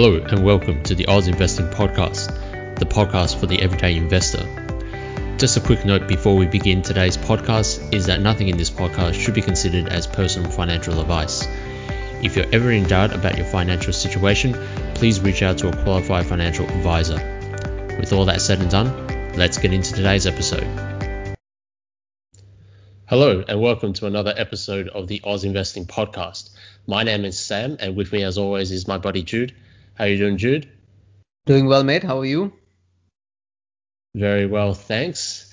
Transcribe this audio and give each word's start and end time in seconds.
Hello 0.00 0.14
and 0.14 0.44
welcome 0.44 0.80
to 0.84 0.94
the 0.94 1.08
Oz 1.08 1.26
Investing 1.26 1.66
Podcast, 1.70 2.28
the 2.78 2.86
podcast 2.86 3.40
for 3.40 3.46
the 3.46 3.60
everyday 3.60 3.96
investor. 3.96 4.46
Just 5.38 5.56
a 5.56 5.60
quick 5.60 5.84
note 5.84 6.06
before 6.06 6.36
we 6.36 6.46
begin 6.46 6.82
today's 6.82 7.16
podcast 7.16 7.92
is 7.92 8.06
that 8.06 8.20
nothing 8.20 8.48
in 8.48 8.56
this 8.56 8.70
podcast 8.70 9.14
should 9.14 9.34
be 9.34 9.42
considered 9.42 9.88
as 9.88 10.06
personal 10.06 10.52
financial 10.52 11.00
advice. 11.00 11.44
If 12.22 12.36
you're 12.36 12.46
ever 12.52 12.70
in 12.70 12.84
doubt 12.84 13.12
about 13.12 13.38
your 13.38 13.46
financial 13.46 13.92
situation, 13.92 14.54
please 14.94 15.18
reach 15.18 15.42
out 15.42 15.58
to 15.58 15.68
a 15.68 15.82
qualified 15.82 16.26
financial 16.26 16.66
advisor. 16.66 17.16
With 17.98 18.12
all 18.12 18.26
that 18.26 18.40
said 18.40 18.60
and 18.60 18.70
done, 18.70 19.32
let's 19.36 19.58
get 19.58 19.72
into 19.72 19.94
today's 19.94 20.28
episode. 20.28 20.68
Hello 23.06 23.42
and 23.48 23.60
welcome 23.60 23.94
to 23.94 24.06
another 24.06 24.32
episode 24.36 24.86
of 24.86 25.08
the 25.08 25.20
Oz 25.24 25.42
Investing 25.42 25.86
Podcast. 25.86 26.50
My 26.86 27.02
name 27.02 27.24
is 27.24 27.36
Sam, 27.36 27.78
and 27.80 27.96
with 27.96 28.12
me, 28.12 28.22
as 28.22 28.38
always, 28.38 28.70
is 28.70 28.86
my 28.86 28.98
buddy 28.98 29.24
Jude. 29.24 29.56
How 29.98 30.04
are 30.04 30.08
you 30.08 30.18
doing, 30.18 30.38
Jude? 30.38 30.70
Doing 31.46 31.66
well, 31.66 31.82
mate. 31.82 32.04
How 32.04 32.20
are 32.20 32.24
you? 32.24 32.52
Very 34.14 34.46
well, 34.46 34.72
thanks. 34.72 35.52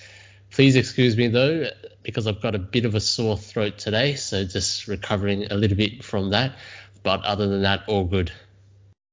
Please 0.51 0.75
excuse 0.75 1.17
me 1.17 1.29
though, 1.29 1.71
because 2.03 2.27
I've 2.27 2.43
got 2.43 2.53
a 2.53 2.59
bit 2.59 2.85
of 2.85 2.93
a 2.93 2.99
sore 2.99 3.37
throat 3.37 3.79
today, 3.79 4.13
so 4.13 4.43
just 4.43 4.87
recovering 4.87 5.51
a 5.51 5.55
little 5.55 5.75
bit 5.75 6.03
from 6.03 6.29
that. 6.29 6.57
But 7.01 7.25
other 7.25 7.47
than 7.47 7.63
that, 7.63 7.85
all 7.87 8.03
good. 8.03 8.31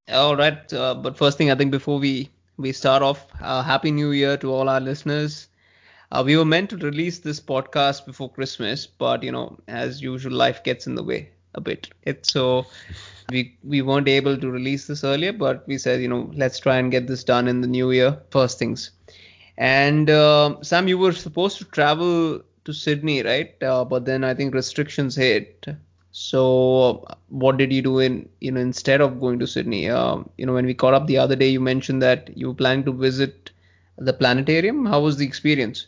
All 0.07 0.35
right. 0.35 0.71
Uh, 0.71 0.93
but 0.93 1.17
first 1.17 1.39
thing, 1.39 1.49
I 1.49 1.55
think 1.55 1.71
before 1.71 1.97
we 1.97 2.29
we 2.57 2.71
start 2.71 3.01
off, 3.01 3.25
uh, 3.41 3.63
happy 3.63 3.89
New 3.89 4.11
Year 4.11 4.37
to 4.37 4.53
all 4.53 4.69
our 4.69 4.81
listeners. 4.81 5.47
Uh, 6.11 6.21
we 6.23 6.37
were 6.37 6.45
meant 6.45 6.69
to 6.69 6.77
release 6.77 7.19
this 7.19 7.39
podcast 7.39 8.05
before 8.05 8.31
Christmas, 8.31 8.85
but 8.85 9.23
you 9.23 9.31
know, 9.31 9.57
as 9.67 9.99
usual, 9.99 10.33
life 10.33 10.63
gets 10.63 10.85
in 10.85 10.93
the 10.93 11.03
way 11.03 11.31
a 11.55 11.61
bit. 11.61 11.89
It's 12.03 12.31
so 12.31 12.67
we 13.31 13.57
we 13.63 13.81
weren't 13.81 14.07
able 14.07 14.37
to 14.37 14.49
release 14.51 14.87
this 14.87 15.03
earlier, 15.03 15.33
but 15.33 15.67
we 15.67 15.77
said 15.77 16.01
you 16.01 16.07
know 16.07 16.31
let's 16.33 16.59
try 16.59 16.77
and 16.77 16.91
get 16.91 17.07
this 17.07 17.23
done 17.23 17.47
in 17.47 17.61
the 17.61 17.67
new 17.67 17.91
year 17.91 18.17
first 18.31 18.59
things. 18.59 18.91
And 19.57 20.09
uh, 20.09 20.61
Sam, 20.61 20.87
you 20.87 20.97
were 20.97 21.11
supposed 21.13 21.57
to 21.59 21.65
travel 21.65 22.41
to 22.65 22.73
Sydney, 22.73 23.23
right? 23.23 23.61
Uh, 23.61 23.85
but 23.85 24.05
then 24.05 24.23
I 24.23 24.33
think 24.33 24.53
restrictions 24.53 25.15
hit. 25.15 25.65
So 26.11 27.05
what 27.29 27.57
did 27.57 27.71
you 27.73 27.81
do 27.81 27.99
in 27.99 28.29
you 28.39 28.51
know 28.51 28.61
instead 28.61 29.01
of 29.01 29.19
going 29.19 29.39
to 29.39 29.47
Sydney? 29.47 29.89
Um, 29.89 30.29
you 30.37 30.45
know 30.45 30.53
when 30.53 30.65
we 30.65 30.73
caught 30.73 30.93
up 30.93 31.07
the 31.07 31.17
other 31.17 31.35
day, 31.35 31.49
you 31.49 31.59
mentioned 31.59 32.01
that 32.01 32.35
you 32.37 32.47
were 32.47 32.53
planning 32.55 32.83
to 32.85 32.91
visit 32.93 33.51
the 33.97 34.13
planetarium. 34.13 34.85
How 34.85 35.01
was 35.01 35.17
the 35.17 35.25
experience? 35.25 35.87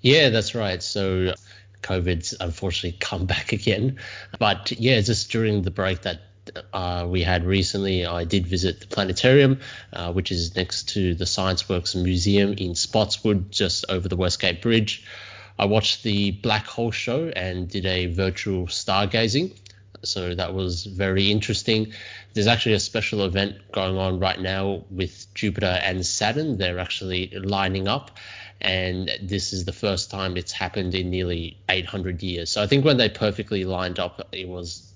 Yeah, 0.00 0.28
that's 0.30 0.54
right. 0.54 0.82
So 0.82 1.34
COVID's 1.82 2.34
unfortunately 2.40 2.98
come 2.98 3.26
back 3.34 3.52
again. 3.52 3.98
But 4.38 4.72
yeah, 4.72 5.00
just 5.00 5.30
during 5.30 5.62
the 5.62 5.70
break 5.70 6.02
that 6.02 6.20
uh, 6.72 7.06
we 7.08 7.22
had 7.22 7.44
recently, 7.44 8.04
I 8.06 8.24
did 8.24 8.46
visit 8.46 8.80
the 8.80 8.86
planetarium, 8.86 9.60
uh, 9.92 10.12
which 10.12 10.32
is 10.32 10.56
next 10.56 10.90
to 10.90 11.14
the 11.14 11.26
Science 11.26 11.68
Works 11.68 11.94
Museum 11.94 12.52
in 12.54 12.74
Spotswood, 12.74 13.50
just 13.50 13.84
over 13.88 14.08
the 14.08 14.16
Westgate 14.16 14.62
Bridge. 14.62 15.04
I 15.58 15.66
watched 15.66 16.02
the 16.02 16.32
Black 16.32 16.66
Hole 16.66 16.90
Show 16.90 17.28
and 17.28 17.68
did 17.68 17.86
a 17.86 18.06
virtual 18.06 18.66
stargazing. 18.66 19.56
So 20.04 20.34
that 20.34 20.52
was 20.52 20.84
very 20.84 21.30
interesting. 21.30 21.92
There's 22.34 22.48
actually 22.48 22.74
a 22.74 22.80
special 22.80 23.24
event 23.24 23.56
going 23.70 23.96
on 23.96 24.18
right 24.18 24.40
now 24.40 24.84
with 24.90 25.32
Jupiter 25.34 25.78
and 25.82 26.04
Saturn. 26.04 26.58
They're 26.58 26.80
actually 26.80 27.30
lining 27.30 27.86
up 27.86 28.10
and 28.62 29.10
this 29.20 29.52
is 29.52 29.64
the 29.64 29.72
first 29.72 30.10
time 30.10 30.36
it's 30.36 30.52
happened 30.52 30.94
in 30.94 31.10
nearly 31.10 31.58
800 31.68 32.22
years. 32.22 32.50
So 32.50 32.62
I 32.62 32.68
think 32.68 32.84
when 32.84 32.96
they 32.96 33.08
perfectly 33.08 33.64
lined 33.64 33.98
up, 33.98 34.28
it 34.32 34.48
was 34.48 34.94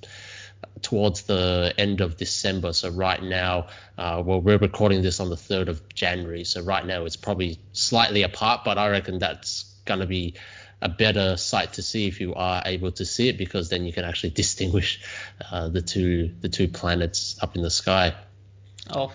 towards 0.82 1.22
the 1.22 1.74
end 1.76 2.00
of 2.00 2.16
December. 2.16 2.72
So 2.72 2.90
right 2.90 3.20
now, 3.20 3.66
uh, 3.98 4.22
well, 4.24 4.40
we're 4.40 4.58
recording 4.58 5.02
this 5.02 5.18
on 5.18 5.30
the 5.30 5.36
3rd 5.36 5.68
of 5.68 5.88
January. 5.88 6.44
So 6.44 6.62
right 6.62 6.86
now 6.86 7.04
it's 7.04 7.16
probably 7.16 7.58
slightly 7.72 8.22
apart, 8.22 8.62
but 8.64 8.78
I 8.78 8.90
reckon 8.90 9.18
that's 9.18 9.64
going 9.84 10.00
to 10.00 10.06
be 10.06 10.34
a 10.80 10.88
better 10.88 11.36
sight 11.36 11.72
to 11.74 11.82
see 11.82 12.06
if 12.06 12.20
you 12.20 12.34
are 12.34 12.62
able 12.64 12.92
to 12.92 13.04
see 13.04 13.28
it 13.28 13.36
because 13.36 13.68
then 13.68 13.84
you 13.84 13.92
can 13.92 14.04
actually 14.04 14.30
distinguish 14.42 15.02
uh, 15.50 15.68
the 15.68 15.82
two 15.82 16.30
the 16.40 16.48
two 16.48 16.68
planets 16.68 17.36
up 17.42 17.56
in 17.56 17.62
the 17.62 17.70
sky. 17.70 18.14
Oh, 18.90 19.12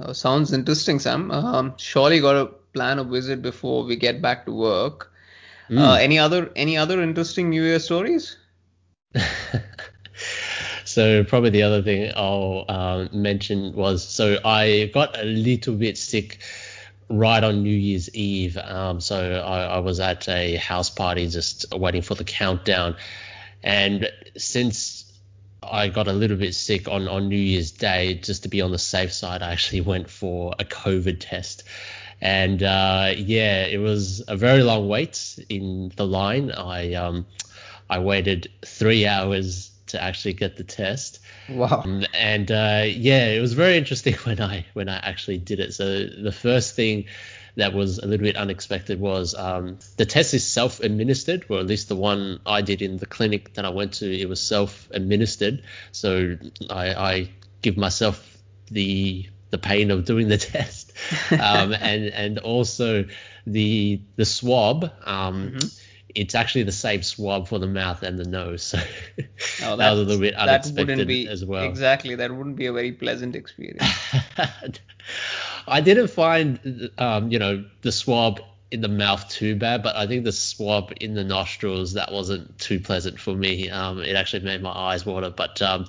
oh 0.00 0.12
sounds 0.12 0.52
interesting, 0.52 0.98
Sam. 0.98 1.30
Um, 1.30 1.74
surely 1.78 2.20
got 2.20 2.36
a 2.36 2.50
plan 2.76 2.98
a 2.98 3.04
visit 3.04 3.40
before 3.40 3.84
we 3.84 3.96
get 3.96 4.20
back 4.20 4.44
to 4.44 4.52
work. 4.52 5.10
Mm. 5.70 5.80
Uh, 5.80 5.94
any 5.94 6.18
other 6.18 6.50
any 6.54 6.76
other 6.76 7.02
interesting 7.02 7.50
New 7.50 7.62
Year 7.62 7.78
stories? 7.78 8.36
so 10.84 11.24
probably 11.24 11.50
the 11.50 11.62
other 11.62 11.82
thing 11.82 12.12
I'll 12.14 12.64
uh, 12.68 13.08
mention 13.12 13.74
was 13.74 14.06
so 14.06 14.38
I 14.44 14.90
got 14.92 15.18
a 15.18 15.24
little 15.24 15.74
bit 15.74 15.96
sick 15.96 16.38
right 17.08 17.42
on 17.42 17.62
New 17.62 17.78
Year's 17.88 18.14
Eve. 18.14 18.58
Um, 18.58 19.00
so 19.00 19.16
I, 19.16 19.76
I 19.76 19.78
was 19.78 19.98
at 20.00 20.28
a 20.28 20.56
house 20.56 20.90
party 20.90 21.26
just 21.28 21.72
waiting 21.72 22.02
for 22.02 22.14
the 22.14 22.24
countdown, 22.24 22.96
and 23.62 24.10
since 24.36 25.06
I 25.62 25.88
got 25.88 26.08
a 26.08 26.12
little 26.12 26.36
bit 26.36 26.54
sick 26.54 26.88
on, 26.88 27.08
on 27.08 27.28
New 27.28 27.36
Year's 27.36 27.72
Day, 27.72 28.14
just 28.14 28.42
to 28.44 28.48
be 28.48 28.60
on 28.60 28.70
the 28.70 28.78
safe 28.78 29.12
side, 29.12 29.42
I 29.42 29.52
actually 29.52 29.80
went 29.92 30.10
for 30.10 30.54
a 30.58 30.64
COVID 30.64 31.18
test. 31.20 31.64
And 32.20 32.62
uh, 32.62 33.12
yeah, 33.16 33.66
it 33.66 33.78
was 33.78 34.22
a 34.26 34.36
very 34.36 34.62
long 34.62 34.88
wait 34.88 35.38
in 35.48 35.92
the 35.96 36.06
line. 36.06 36.50
I 36.50 36.94
um, 36.94 37.26
I 37.88 37.98
waited 37.98 38.50
three 38.64 39.06
hours 39.06 39.70
to 39.88 40.02
actually 40.02 40.34
get 40.34 40.56
the 40.56 40.64
test. 40.64 41.20
Wow. 41.48 41.82
Um, 41.84 42.04
and 42.12 42.50
uh, 42.50 42.84
yeah, 42.86 43.26
it 43.26 43.40
was 43.40 43.52
very 43.52 43.76
interesting 43.76 44.14
when 44.24 44.40
I 44.40 44.66
when 44.72 44.88
I 44.88 44.96
actually 44.96 45.38
did 45.38 45.60
it. 45.60 45.74
So 45.74 46.06
the 46.06 46.32
first 46.32 46.74
thing 46.74 47.06
that 47.56 47.72
was 47.72 47.98
a 47.98 48.06
little 48.06 48.24
bit 48.24 48.36
unexpected 48.36 49.00
was 49.00 49.34
um, 49.34 49.78
the 49.96 50.04
test 50.04 50.34
is 50.34 50.46
self-administered, 50.46 51.46
or 51.48 51.58
at 51.58 51.66
least 51.66 51.88
the 51.88 51.96
one 51.96 52.40
I 52.44 52.60
did 52.60 52.82
in 52.82 52.98
the 52.98 53.06
clinic 53.06 53.54
that 53.54 53.64
I 53.64 53.70
went 53.70 53.94
to, 53.94 54.20
it 54.20 54.28
was 54.28 54.40
self-administered. 54.40 55.62
So 55.90 56.36
I, 56.68 56.94
I 56.94 57.30
give 57.62 57.76
myself 57.76 58.36
the 58.70 59.26
the 59.50 59.58
pain 59.58 59.90
of 59.90 60.04
doing 60.04 60.28
the 60.28 60.38
test, 60.52 60.85
um, 61.30 61.72
and 61.72 62.06
and 62.06 62.38
also 62.38 63.04
the 63.46 64.00
the 64.16 64.24
swab. 64.24 64.90
Um, 65.04 65.52
mm-hmm. 65.52 65.68
It's 66.14 66.34
actually 66.34 66.62
the 66.62 66.72
same 66.72 67.02
swab 67.02 67.46
for 67.46 67.58
the 67.58 67.66
mouth 67.66 68.02
and 68.02 68.18
the 68.18 68.24
nose, 68.24 68.62
so 68.62 68.78
oh, 69.64 69.76
that 69.76 69.90
was 69.90 70.00
a 70.00 70.04
little 70.04 70.20
bit 70.20 70.34
unexpected 70.34 71.06
be, 71.06 71.28
as 71.28 71.44
well. 71.44 71.64
Exactly, 71.64 72.14
that 72.14 72.34
wouldn't 72.34 72.56
be 72.56 72.66
a 72.66 72.72
very 72.72 72.92
pleasant 72.92 73.36
experience. 73.36 73.82
I 75.68 75.80
didn't 75.82 76.08
find, 76.08 76.90
um, 76.96 77.30
you 77.30 77.38
know, 77.38 77.64
the 77.82 77.92
swab 77.92 78.40
in 78.70 78.80
the 78.80 78.88
mouth 78.88 79.28
too 79.28 79.56
bad, 79.56 79.82
but 79.82 79.96
I 79.96 80.06
think 80.06 80.24
the 80.24 80.32
swab 80.32 80.92
in 81.00 81.14
the 81.14 81.24
nostrils 81.24 81.94
that 81.94 82.12
wasn't 82.12 82.58
too 82.58 82.80
pleasant 82.80 83.20
for 83.20 83.34
me. 83.34 83.70
Um, 83.70 84.00
it 84.00 84.16
actually 84.16 84.44
made 84.44 84.62
my 84.62 84.70
eyes 84.70 85.06
water, 85.06 85.30
but 85.30 85.62
um, 85.62 85.86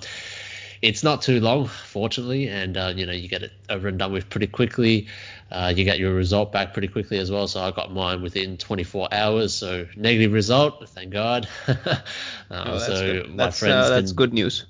it's 0.82 1.02
not 1.02 1.22
too 1.22 1.40
long, 1.40 1.66
fortunately, 1.66 2.48
and 2.48 2.76
uh, 2.76 2.92
you 2.94 3.06
know 3.06 3.12
you 3.12 3.28
get 3.28 3.42
it 3.42 3.52
over 3.68 3.88
and 3.88 3.98
done 3.98 4.12
with 4.12 4.30
pretty 4.30 4.46
quickly. 4.46 5.08
Uh, 5.50 5.72
you 5.74 5.84
get 5.84 5.98
your 5.98 6.12
result 6.12 6.52
back 6.52 6.72
pretty 6.72 6.88
quickly 6.88 7.18
as 7.18 7.30
well. 7.30 7.48
So 7.48 7.60
I 7.60 7.70
got 7.70 7.92
mine 7.92 8.20
within 8.20 8.58
24 8.58 9.08
hours. 9.12 9.54
So 9.54 9.86
negative 9.96 10.32
result, 10.32 10.86
thank 10.90 11.10
God. 11.10 11.48
uh, 11.68 11.96
oh, 12.50 12.78
so 12.78 13.00
good. 13.00 13.30
my 13.30 13.44
that's, 13.44 13.58
friends 13.58 13.86
uh, 13.86 13.88
that's 13.88 14.10
can, 14.10 14.16
good 14.16 14.34
news. 14.34 14.66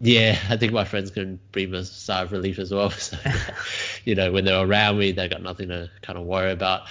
Yeah, 0.00 0.38
I 0.48 0.56
think 0.56 0.72
my 0.72 0.84
friends 0.84 1.10
can 1.10 1.40
breathe 1.52 1.74
a 1.74 1.84
sigh 1.84 2.22
of 2.22 2.32
relief 2.32 2.58
as 2.58 2.72
well. 2.72 2.90
So, 2.98 3.16
you 4.04 4.14
know, 4.14 4.32
when 4.32 4.44
they're 4.44 4.64
around 4.64 4.98
me, 4.98 5.12
they 5.12 5.28
got 5.28 5.42
nothing 5.42 5.68
to 5.68 5.90
kind 6.00 6.18
of 6.18 6.24
worry 6.24 6.52
about. 6.52 6.82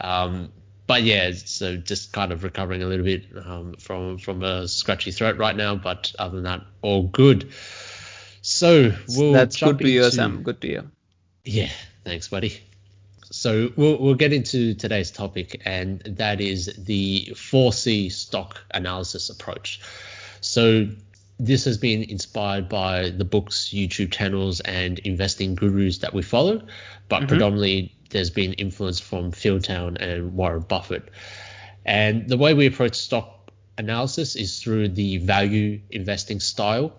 Um, 0.00 0.52
but 0.86 1.02
yeah, 1.02 1.32
so 1.32 1.76
just 1.76 2.12
kind 2.12 2.32
of 2.32 2.44
recovering 2.44 2.82
a 2.82 2.86
little 2.86 3.04
bit 3.04 3.24
um, 3.44 3.74
from 3.74 4.18
from 4.18 4.42
a 4.42 4.68
scratchy 4.68 5.10
throat 5.10 5.36
right 5.36 5.56
now. 5.56 5.74
But 5.74 6.12
other 6.18 6.36
than 6.36 6.44
that, 6.44 6.62
all 6.82 7.04
good. 7.04 7.52
So 8.46 8.92
we'll 9.08 9.32
that's 9.32 9.58
good 9.60 9.80
to 9.80 9.84
hear, 9.84 10.08
Sam. 10.12 10.44
Good 10.44 10.60
to 10.60 10.68
hear. 10.68 10.84
Yeah, 11.44 11.68
thanks, 12.04 12.28
buddy. 12.28 12.60
So 13.24 13.72
we'll 13.74 13.98
we'll 13.98 14.14
get 14.14 14.32
into 14.32 14.74
today's 14.74 15.10
topic, 15.10 15.62
and 15.64 16.00
that 16.02 16.40
is 16.40 16.66
the 16.78 17.32
4C 17.32 18.12
stock 18.12 18.60
analysis 18.72 19.30
approach. 19.30 19.80
So 20.42 20.86
this 21.40 21.64
has 21.64 21.76
been 21.76 22.04
inspired 22.04 22.68
by 22.68 23.10
the 23.10 23.24
books, 23.24 23.70
YouTube 23.74 24.12
channels, 24.12 24.60
and 24.60 25.00
investing 25.00 25.56
gurus 25.56 25.98
that 25.98 26.14
we 26.14 26.22
follow, 26.22 26.62
but 27.08 27.16
mm-hmm. 27.16 27.26
predominantly 27.26 27.96
there's 28.10 28.30
been 28.30 28.52
influence 28.52 29.00
from 29.00 29.32
Phil 29.32 29.58
Town 29.58 29.96
and 29.96 30.34
Warren 30.34 30.62
Buffett. 30.62 31.08
And 31.84 32.28
the 32.28 32.36
way 32.36 32.54
we 32.54 32.66
approach 32.66 32.94
stock 32.94 33.50
analysis 33.76 34.36
is 34.36 34.62
through 34.62 34.90
the 34.90 35.18
value 35.18 35.80
investing 35.90 36.38
style 36.38 36.92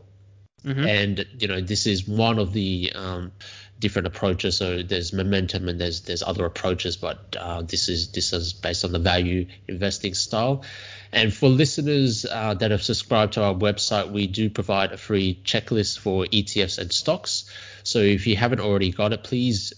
Mm-hmm. 0.67 0.85
And 0.85 1.25
you 1.39 1.47
know, 1.47 1.61
this 1.61 1.87
is 1.87 2.05
one 2.07 2.39
of 2.39 2.51
the 2.51 2.91
um, 2.93 3.31
different 3.79 4.07
approaches. 4.07 4.57
So 4.57 4.83
there's 4.83 5.13
momentum 5.13 5.69
and 5.69 5.79
there's 5.79 6.01
there's 6.01 6.23
other 6.23 6.45
approaches, 6.45 6.97
but 6.97 7.37
uh, 7.39 7.61
this 7.61 7.87
is 7.87 8.11
this 8.11 8.33
is 8.33 8.51
based 8.53 8.83
on 8.83 8.91
the 8.91 8.99
value 8.99 9.47
investing 9.67 10.13
style. 10.13 10.65
And 11.11 11.33
for 11.33 11.47
listeners 11.47 12.25
uh, 12.25 12.55
that 12.55 12.71
have 12.71 12.83
subscribed 12.83 13.33
to 13.33 13.43
our 13.43 13.53
website, 13.53 14.11
we 14.11 14.27
do 14.27 14.49
provide 14.49 14.91
a 14.91 14.97
free 14.97 15.39
checklist 15.43 15.99
for 15.99 16.25
ETFs 16.25 16.79
and 16.79 16.91
stocks. 16.91 17.49
So 17.83 17.99
if 17.99 18.27
you 18.27 18.35
haven't 18.35 18.59
already 18.59 18.91
got 18.91 19.13
it, 19.13 19.23
please 19.23 19.71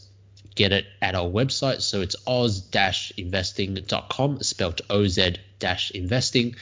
get 0.55 0.71
it 0.71 0.87
at 1.01 1.13
our 1.13 1.29
website. 1.29 1.81
So 1.81 2.01
it's 2.01 2.15
oz-investing.com, 2.25 4.41
spelled 4.41 4.81
oz-investing 4.89 6.55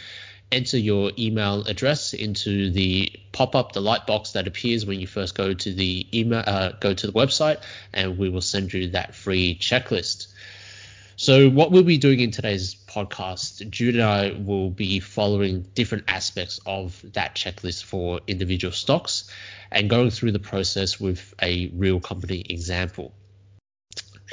enter 0.52 0.78
your 0.78 1.12
email 1.18 1.64
address 1.68 2.14
into 2.14 2.72
the 2.72 3.12
pop-up, 3.32 3.74
the 3.74 3.82
light 3.82 4.08
box 4.08 4.32
that 4.32 4.48
appears 4.48 4.86
when 4.86 5.00
you 5.00 5.08
first 5.08 5.36
go 5.36 5.54
to 5.54 5.74
the 5.74 6.08
email, 6.14 6.44
uh, 6.46 6.72
go 6.80 6.94
to 6.94 7.08
the 7.08 7.14
website, 7.14 7.62
and 7.94 8.18
we 8.18 8.30
will 8.30 8.42
send 8.42 8.74
you 8.74 8.90
that 8.90 9.16
free 9.16 9.58
checklist. 9.58 10.28
So, 11.20 11.50
what 11.50 11.72
we'll 11.72 11.84
be 11.84 11.98
doing 11.98 12.20
in 12.20 12.30
today's 12.30 12.76
podcast, 12.76 13.68
Jude 13.72 13.96
and 13.96 14.04
I 14.04 14.32
will 14.40 14.70
be 14.70 15.00
following 15.00 15.64
different 15.74 16.06
aspects 16.08 16.60
of 16.66 17.04
that 17.14 17.36
checklist 17.36 17.84
for 17.84 18.20
individual 18.28 18.72
stocks 18.72 19.30
and 19.72 19.90
going 19.90 20.12
through 20.12 20.32
the 20.32 20.40
process 20.40 21.00
with 21.00 21.34
a 21.42 21.72
real 21.74 22.00
company 22.00 22.46
example. 22.48 23.14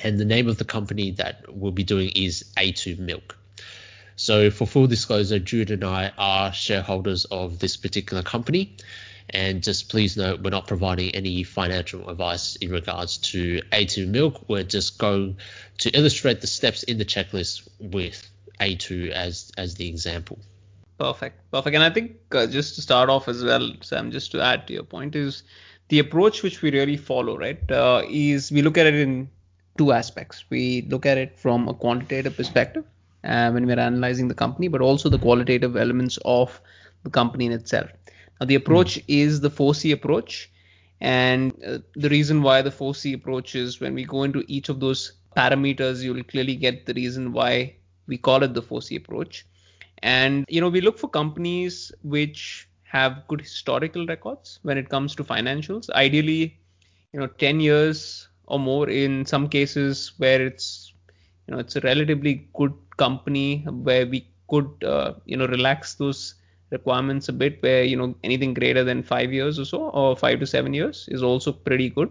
And 0.02 0.18
the 0.18 0.24
name 0.24 0.48
of 0.48 0.58
the 0.58 0.64
company 0.64 1.12
that 1.12 1.46
we'll 1.48 1.72
be 1.72 1.84
doing 1.84 2.10
is 2.14 2.52
A2 2.58 2.98
Milk. 2.98 3.38
So, 4.16 4.50
for 4.50 4.66
full 4.66 4.86
disclosure, 4.86 5.38
Jude 5.38 5.70
and 5.70 5.84
I 5.84 6.12
are 6.16 6.52
shareholders 6.52 7.24
of 7.26 7.58
this 7.58 7.76
particular 7.76 8.22
company. 8.22 8.76
And 9.30 9.62
just 9.62 9.88
please 9.88 10.16
note, 10.16 10.42
we're 10.42 10.50
not 10.50 10.66
providing 10.66 11.14
any 11.14 11.42
financial 11.42 12.08
advice 12.10 12.56
in 12.56 12.70
regards 12.70 13.18
to 13.32 13.62
A2 13.72 14.06
Milk. 14.06 14.44
We're 14.48 14.64
just 14.64 14.98
going 14.98 15.38
to 15.78 15.90
illustrate 15.90 16.40
the 16.40 16.46
steps 16.46 16.82
in 16.82 16.98
the 16.98 17.04
checklist 17.04 17.68
with 17.80 18.30
A2 18.60 19.10
as 19.10 19.50
as 19.56 19.74
the 19.74 19.88
example. 19.88 20.38
Perfect, 20.98 21.50
perfect. 21.50 21.74
And 21.74 21.82
I 21.82 21.90
think 21.90 22.16
uh, 22.32 22.46
just 22.46 22.76
to 22.76 22.82
start 22.82 23.08
off 23.08 23.26
as 23.28 23.42
well, 23.42 23.72
Sam, 23.80 24.12
just 24.12 24.30
to 24.32 24.40
add 24.40 24.66
to 24.68 24.74
your 24.74 24.84
point, 24.84 25.16
is 25.16 25.42
the 25.88 25.98
approach 25.98 26.42
which 26.42 26.62
we 26.62 26.70
really 26.70 26.96
follow, 26.96 27.36
right? 27.36 27.70
Uh, 27.70 28.02
is 28.08 28.52
we 28.52 28.62
look 28.62 28.78
at 28.78 28.86
it 28.86 28.94
in 28.94 29.28
two 29.76 29.90
aspects. 29.92 30.44
We 30.50 30.82
look 30.82 31.04
at 31.06 31.18
it 31.18 31.38
from 31.38 31.68
a 31.68 31.74
quantitative 31.74 32.36
perspective, 32.36 32.84
uh, 33.24 33.50
when 33.50 33.66
we're 33.66 33.78
analyzing 33.78 34.28
the 34.28 34.34
company, 34.34 34.68
but 34.68 34.80
also 34.80 35.08
the 35.08 35.18
qualitative 35.18 35.76
elements 35.76 36.18
of 36.24 36.60
the 37.02 37.10
company 37.10 37.46
in 37.46 37.52
itself. 37.52 37.90
Now, 38.40 38.46
the 38.46 38.54
approach 38.54 38.96
mm. 38.96 39.04
is 39.08 39.40
the 39.40 39.50
4C 39.50 39.92
approach. 39.92 40.50
And 41.00 41.52
uh, 41.66 41.78
the 41.94 42.08
reason 42.08 42.42
why 42.42 42.62
the 42.62 42.70
4C 42.70 43.14
approach 43.14 43.54
is 43.54 43.80
when 43.80 43.94
we 43.94 44.04
go 44.04 44.22
into 44.22 44.44
each 44.48 44.68
of 44.68 44.80
those 44.80 45.12
parameters, 45.36 46.02
you'll 46.02 46.24
clearly 46.24 46.56
get 46.56 46.86
the 46.86 46.94
reason 46.94 47.32
why 47.32 47.76
we 48.06 48.16
call 48.16 48.42
it 48.42 48.54
the 48.54 48.62
4C 48.62 48.96
approach. 48.96 49.46
And, 50.02 50.44
you 50.48 50.60
know, 50.60 50.68
we 50.68 50.80
look 50.80 50.98
for 50.98 51.08
companies 51.08 51.92
which 52.02 52.68
have 52.84 53.26
good 53.28 53.40
historical 53.40 54.06
records 54.06 54.60
when 54.62 54.78
it 54.78 54.88
comes 54.88 55.14
to 55.16 55.24
financials. 55.24 55.90
Ideally, 55.90 56.58
you 57.12 57.20
know, 57.20 57.26
10 57.26 57.60
years 57.60 58.28
or 58.46 58.58
more 58.58 58.88
in 58.88 59.24
some 59.24 59.48
cases 59.48 60.12
where 60.18 60.44
it's, 60.44 60.83
you 61.46 61.54
know, 61.54 61.60
it's 61.60 61.76
a 61.76 61.80
relatively 61.80 62.48
good 62.54 62.72
company 62.96 63.64
where 63.64 64.06
we 64.06 64.26
could 64.48 64.84
uh, 64.84 65.14
you 65.24 65.36
know 65.36 65.46
relax 65.46 65.94
those 65.94 66.34
requirements 66.70 67.28
a 67.28 67.32
bit 67.32 67.62
where 67.62 67.84
you 67.84 67.96
know 67.96 68.14
anything 68.24 68.54
greater 68.54 68.84
than 68.84 69.02
five 69.02 69.32
years 69.32 69.58
or 69.58 69.64
so 69.64 69.88
or 69.90 70.16
five 70.16 70.40
to 70.40 70.46
seven 70.46 70.74
years 70.74 71.08
is 71.08 71.22
also 71.22 71.52
pretty 71.52 71.88
good. 71.88 72.10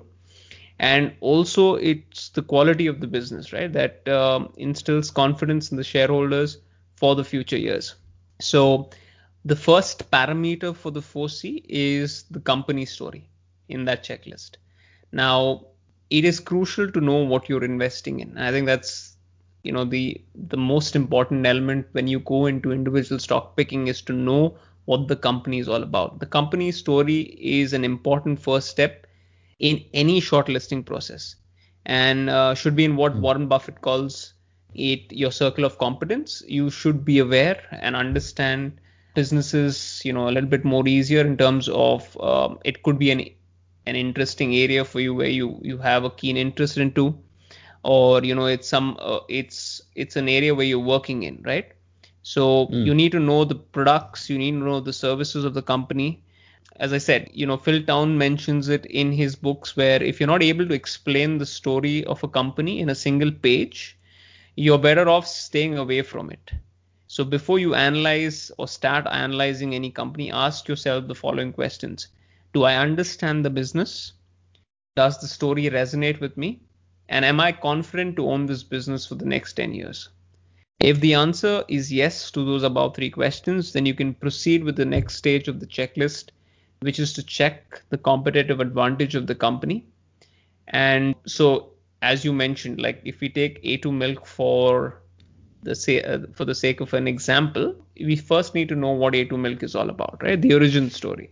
And 0.80 1.14
also 1.22 1.76
it's 1.76 2.30
the 2.30 2.42
quality 2.42 2.88
of 2.88 3.00
the 3.00 3.08
business 3.08 3.54
right 3.54 3.72
that 3.74 4.08
um, 4.10 4.52
instills 4.58 5.12
confidence 5.12 5.72
in 5.72 5.78
the 5.78 5.84
shareholders 5.84 6.58
for 6.96 7.16
the 7.16 7.24
future 7.24 7.58
years. 7.58 7.96
So 8.40 8.90
the 9.46 9.56
first 9.56 10.10
parameter 10.10 10.76
for 10.76 10.92
the 10.92 11.02
4c 11.02 11.64
is 11.70 12.24
the 12.32 12.40
company 12.40 12.86
story 12.86 13.30
in 13.70 13.86
that 13.86 14.04
checklist. 14.04 14.58
Now 15.12 15.68
it 16.10 16.26
is 16.26 16.40
crucial 16.40 16.92
to 16.92 17.02
know 17.02 17.18
what 17.18 17.50
you're 17.50 17.64
investing 17.64 18.20
in. 18.20 18.38
I 18.38 18.52
think 18.52 18.66
that's 18.66 19.13
you 19.64 19.72
know 19.72 19.86
the 19.86 20.22
the 20.36 20.58
most 20.58 20.96
important 20.96 21.46
element 21.46 21.88
when 21.94 22.08
you 22.08 22.20
go 22.20 22.46
into 22.46 22.72
individual 22.72 23.20
stock 23.20 23.56
picking 23.58 23.88
is 23.88 24.02
to 24.02 24.14
know 24.14 24.56
what 24.86 25.08
the 25.08 25.16
company 25.16 25.60
is 25.60 25.70
all 25.70 25.84
about. 25.84 26.20
The 26.20 26.26
company 26.26 26.72
story 26.72 27.22
is 27.40 27.74
an 27.74 27.84
important 27.86 28.40
first 28.42 28.70
step 28.70 29.08
in 29.60 29.84
any 29.94 30.20
shortlisting 30.22 30.86
process. 30.86 31.36
And 31.86 32.30
uh, 32.30 32.54
should 32.56 32.76
be 32.76 32.86
in 32.86 32.96
what 32.96 33.16
warren 33.16 33.48
buffett 33.48 33.82
calls 33.82 34.34
it 34.74 35.12
your 35.12 35.32
circle 35.32 35.66
of 35.66 35.78
competence. 35.78 36.44
You 36.48 36.70
should 36.70 37.06
be 37.06 37.20
aware 37.20 37.62
and 37.72 37.96
understand 37.96 38.80
businesses 39.16 40.02
you 40.04 40.12
know 40.12 40.28
a 40.28 40.32
little 40.32 40.50
bit 40.50 40.66
more 40.66 40.88
easier 40.88 41.22
in 41.22 41.38
terms 41.38 41.70
of 41.70 42.20
um, 42.20 42.60
it 42.66 42.84
could 42.84 42.98
be 43.00 43.12
an 43.12 43.22
an 43.86 43.96
interesting 43.96 44.56
area 44.56 44.84
for 44.84 45.00
you 45.00 45.14
where 45.14 45.30
you 45.30 45.60
you 45.62 45.78
have 45.78 46.04
a 46.04 46.10
keen 46.10 46.38
interest 46.38 46.78
into 46.78 47.18
or 47.84 48.24
you 48.24 48.34
know 48.34 48.46
it's 48.46 48.68
some 48.68 48.98
uh, 49.00 49.20
it's 49.28 49.82
it's 49.96 50.16
an 50.16 50.30
area 50.30 50.56
where 50.56 50.66
you're 50.66 50.80
working 50.80 51.24
in 51.24 51.42
right? 51.44 51.72
So 52.22 52.68
mm. 52.68 52.86
you 52.86 52.94
need 52.94 53.12
to 53.12 53.20
know 53.20 53.44
the 53.44 53.56
products 53.56 54.30
you 54.30 54.38
need 54.38 54.52
to 54.52 54.58
know 54.58 54.80
the 54.80 54.94
services 54.94 55.44
of 55.44 55.54
the 55.54 55.62
company. 55.62 56.24
As 56.78 56.92
i 56.92 56.98
said 56.98 57.30
you 57.32 57.46
know 57.46 57.56
phil 57.56 57.84
town 57.84 58.18
mentions 58.18 58.68
it 58.68 58.86
in 58.88 59.12
his 59.12 59.36
books 59.36 59.78
where 59.78 60.02
if 60.02 60.20
you're 60.20 60.32
not 60.32 60.42
able 60.42 60.68
to 60.68 60.74
explain 60.74 61.38
the 61.38 61.46
story 61.46 62.04
of 62.06 62.24
a 62.24 62.28
company 62.28 62.80
in 62.80 62.90
a 62.90 62.96
single 62.96 63.32
page 63.32 63.96
you're 64.56 64.80
better 64.80 65.08
off 65.08 65.28
staying 65.28 65.78
away 65.78 66.02
from 66.02 66.32
it. 66.32 66.52
So 67.08 67.24
before 67.24 67.60
you 67.60 67.76
analyze 67.76 68.52
or 68.58 68.68
start 68.68 69.06
analyzing 69.06 69.76
any 69.76 69.92
company 69.92 70.32
ask 70.32 70.68
yourself 70.68 71.08
the 71.08 71.16
following 71.16 71.54
questions. 71.54 72.08
Do 72.54 72.64
i 72.64 72.76
understand 72.76 73.46
the 73.46 73.50
business? 73.50 74.14
Does 74.96 75.20
the 75.22 75.28
story 75.28 75.64
resonate 75.66 76.20
with 76.20 76.38
me 76.38 76.62
and 77.14 77.24
am 77.24 77.40
I 77.40 77.52
confident 77.52 78.16
to 78.16 78.28
own 78.28 78.48
this 78.48 78.64
business 78.64 79.06
for 79.06 79.14
the 79.14 79.26
next 79.26 79.54
10 79.54 79.76
years? 79.76 80.10
If 80.80 81.00
the 81.00 81.14
answer 81.14 81.64
is 81.68 81.94
yes 81.94 82.32
to 82.32 82.44
those 82.44 82.64
above 82.64 82.96
three 82.96 83.12
questions, 83.12 83.72
then 83.72 83.86
you 83.86 83.94
can 83.94 84.16
proceed 84.16 84.64
with 84.64 84.78
the 84.78 84.86
next 84.86 85.18
stage 85.18 85.48
of 85.48 85.60
the 85.60 85.68
checklist, 85.68 86.30
which 86.80 86.98
is 86.98 87.14
to 87.14 87.22
check 87.22 87.84
the 87.90 88.00
competitive 88.00 88.60
advantage 88.60 89.14
of 89.14 89.28
the 89.28 89.36
company. 89.36 89.86
And 90.70 91.14
so, 91.28 91.74
as 92.02 92.26
you 92.26 92.34
mentioned, 92.34 92.82
like 92.82 93.00
if 93.06 93.20
we 93.20 93.30
take 93.30 93.62
A2 93.62 93.94
Milk 93.94 94.26
for 94.26 95.00
the 95.62 95.76
say, 95.76 96.02
uh, 96.02 96.22
for 96.34 96.46
the 96.46 96.56
sake 96.56 96.82
of 96.82 96.96
an 96.96 97.08
example, 97.08 97.76
we 97.96 98.16
first 98.16 98.56
need 98.56 98.70
to 98.70 98.76
know 98.76 98.90
what 98.90 99.14
A2 99.14 99.38
Milk 99.38 99.62
is 99.62 99.76
all 99.76 99.92
about, 99.92 100.18
right? 100.24 100.42
The 100.42 100.56
origin 100.56 100.90
story. 100.90 101.30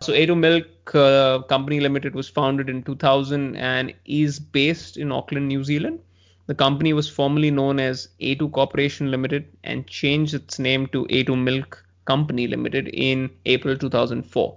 So 0.00 0.12
A2 0.12 0.38
Milk 0.38 0.94
uh, 0.94 1.40
Company 1.42 1.80
Limited 1.80 2.14
was 2.14 2.28
founded 2.28 2.68
in 2.68 2.82
2000 2.84 3.56
and 3.56 3.92
is 4.04 4.38
based 4.38 4.96
in 4.96 5.10
Auckland, 5.10 5.48
New 5.48 5.64
Zealand. 5.64 5.98
The 6.46 6.54
company 6.54 6.92
was 6.92 7.08
formerly 7.08 7.50
known 7.50 7.80
as 7.80 8.08
A2 8.20 8.52
Corporation 8.52 9.10
Limited 9.10 9.46
and 9.64 9.86
changed 9.86 10.34
its 10.34 10.58
name 10.58 10.86
to 10.88 11.04
A2 11.06 11.42
Milk 11.42 11.84
Company 12.04 12.46
Limited 12.46 12.88
in 12.88 13.28
April 13.44 13.76
2004. 13.76 14.56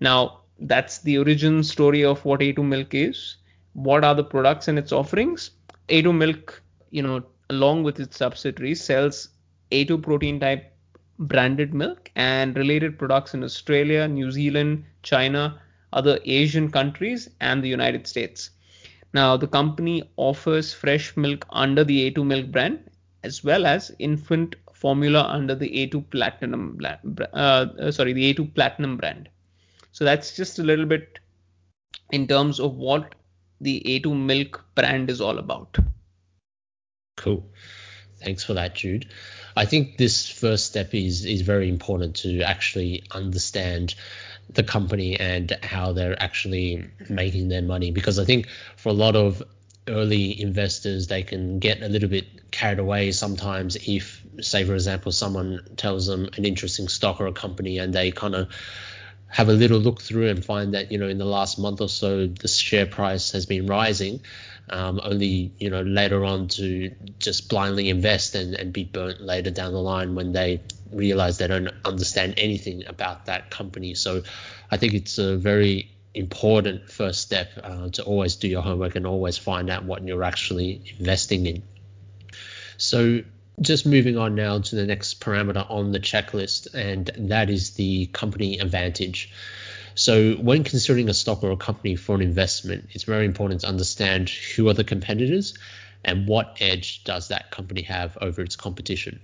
Now, 0.00 0.40
that's 0.60 0.98
the 0.98 1.18
origin 1.18 1.64
story 1.64 2.04
of 2.04 2.24
what 2.24 2.40
A2 2.40 2.62
Milk 2.64 2.94
is. 2.94 3.36
What 3.72 4.04
are 4.04 4.14
the 4.14 4.22
products 4.22 4.68
and 4.68 4.78
its 4.78 4.92
offerings? 4.92 5.50
A2 5.88 6.14
Milk, 6.14 6.62
you 6.90 7.02
know, 7.02 7.24
along 7.48 7.82
with 7.84 7.98
its 7.98 8.18
subsidiaries, 8.18 8.84
sells 8.84 9.30
A2 9.72 10.02
protein 10.02 10.38
type 10.38 10.73
branded 11.18 11.74
milk 11.74 12.10
and 12.16 12.56
related 12.56 12.98
products 12.98 13.34
in 13.34 13.44
Australia, 13.44 14.08
New 14.08 14.30
Zealand, 14.30 14.84
China, 15.02 15.60
other 15.92 16.18
Asian 16.24 16.70
countries, 16.70 17.30
and 17.40 17.62
the 17.62 17.68
United 17.68 18.06
States. 18.06 18.50
Now, 19.12 19.36
the 19.36 19.46
company 19.46 20.02
offers 20.16 20.72
fresh 20.72 21.16
milk 21.16 21.46
under 21.50 21.84
the 21.84 22.10
A2 22.10 22.26
Milk 22.26 22.50
brand 22.50 22.90
as 23.22 23.42
well 23.42 23.64
as 23.64 23.90
infant 23.98 24.56
formula 24.72 25.24
under 25.28 25.54
the 25.54 25.70
A2 25.70 26.10
Platinum 26.10 26.78
uh, 27.32 27.90
sorry, 27.90 28.12
the 28.12 28.34
A2 28.34 28.54
Platinum 28.54 28.96
brand. 28.96 29.28
So 29.92 30.04
that's 30.04 30.36
just 30.36 30.58
a 30.58 30.62
little 30.62 30.84
bit 30.84 31.20
in 32.12 32.26
terms 32.26 32.60
of 32.60 32.76
what 32.76 33.14
the 33.60 33.82
A2 33.86 34.14
Milk 34.14 34.64
brand 34.74 35.08
is 35.08 35.20
all 35.20 35.38
about. 35.38 35.78
Cool. 37.16 37.48
Thanks 38.20 38.44
for 38.44 38.54
that, 38.54 38.74
Jude. 38.74 39.08
I 39.56 39.64
think 39.66 39.96
this 39.96 40.28
first 40.28 40.66
step 40.66 40.94
is 40.94 41.24
is 41.24 41.42
very 41.42 41.68
important 41.68 42.16
to 42.16 42.42
actually 42.42 43.04
understand 43.10 43.94
the 44.50 44.62
company 44.62 45.18
and 45.18 45.56
how 45.62 45.92
they're 45.92 46.20
actually 46.22 46.84
making 47.08 47.48
their 47.48 47.62
money 47.62 47.90
because 47.90 48.18
I 48.18 48.24
think 48.24 48.48
for 48.76 48.90
a 48.90 48.92
lot 48.92 49.16
of 49.16 49.42
early 49.86 50.40
investors 50.40 51.06
they 51.06 51.22
can 51.22 51.58
get 51.58 51.82
a 51.82 51.88
little 51.88 52.08
bit 52.08 52.50
carried 52.50 52.78
away 52.78 53.12
sometimes 53.12 53.76
if 53.86 54.22
say 54.40 54.64
for 54.64 54.74
example 54.74 55.12
someone 55.12 55.60
tells 55.76 56.06
them 56.06 56.28
an 56.36 56.44
interesting 56.44 56.88
stock 56.88 57.20
or 57.20 57.26
a 57.26 57.32
company 57.32 57.78
and 57.78 57.94
they 57.94 58.10
kind 58.10 58.34
of 58.34 58.48
have 59.34 59.48
a 59.48 59.52
little 59.52 59.80
look 59.80 60.00
through 60.00 60.28
and 60.28 60.44
find 60.44 60.74
that 60.74 60.92
you 60.92 60.98
know 60.98 61.08
in 61.08 61.18
the 61.18 61.24
last 61.24 61.58
month 61.58 61.80
or 61.80 61.88
so 61.88 62.28
the 62.28 62.46
share 62.46 62.86
price 62.86 63.32
has 63.32 63.46
been 63.46 63.66
rising 63.66 64.20
um, 64.70 65.00
only 65.02 65.50
you 65.58 65.70
know 65.70 65.82
later 65.82 66.24
on 66.24 66.46
to 66.46 66.92
just 67.18 67.48
blindly 67.48 67.88
invest 67.88 68.36
and, 68.36 68.54
and 68.54 68.72
be 68.72 68.84
burnt 68.84 69.20
later 69.20 69.50
down 69.50 69.72
the 69.72 69.80
line 69.80 70.14
when 70.14 70.30
they 70.30 70.60
realize 70.92 71.38
they 71.38 71.48
don't 71.48 71.68
understand 71.84 72.34
anything 72.36 72.86
about 72.86 73.26
that 73.26 73.50
company. 73.50 73.94
So 73.94 74.22
i 74.70 74.76
think 74.76 74.94
it's 74.94 75.18
a 75.18 75.36
very 75.36 75.90
important 76.14 76.88
first 76.88 77.20
step 77.20 77.50
uh, 77.60 77.88
to 77.88 78.04
always 78.04 78.36
do 78.36 78.46
your 78.46 78.62
homework 78.62 78.94
and 78.94 79.04
always 79.04 79.36
find 79.36 79.68
out 79.68 79.84
what 79.84 80.06
you're 80.06 80.22
actually 80.22 80.94
investing 81.00 81.46
in. 81.46 81.62
So 82.76 83.22
just 83.60 83.86
moving 83.86 84.16
on 84.16 84.34
now 84.34 84.58
to 84.58 84.76
the 84.76 84.86
next 84.86 85.20
parameter 85.20 85.68
on 85.70 85.92
the 85.92 86.00
checklist, 86.00 86.74
and 86.74 87.10
that 87.30 87.50
is 87.50 87.72
the 87.72 88.06
company 88.06 88.58
advantage. 88.58 89.32
So, 89.94 90.34
when 90.34 90.64
considering 90.64 91.08
a 91.08 91.14
stock 91.14 91.44
or 91.44 91.52
a 91.52 91.56
company 91.56 91.94
for 91.94 92.16
an 92.16 92.22
investment, 92.22 92.88
it's 92.90 93.04
very 93.04 93.24
important 93.24 93.60
to 93.60 93.68
understand 93.68 94.28
who 94.28 94.68
are 94.68 94.74
the 94.74 94.82
competitors 94.82 95.54
and 96.04 96.26
what 96.26 96.56
edge 96.60 97.04
does 97.04 97.28
that 97.28 97.50
company 97.50 97.82
have 97.82 98.18
over 98.20 98.42
its 98.42 98.56
competition. 98.56 99.20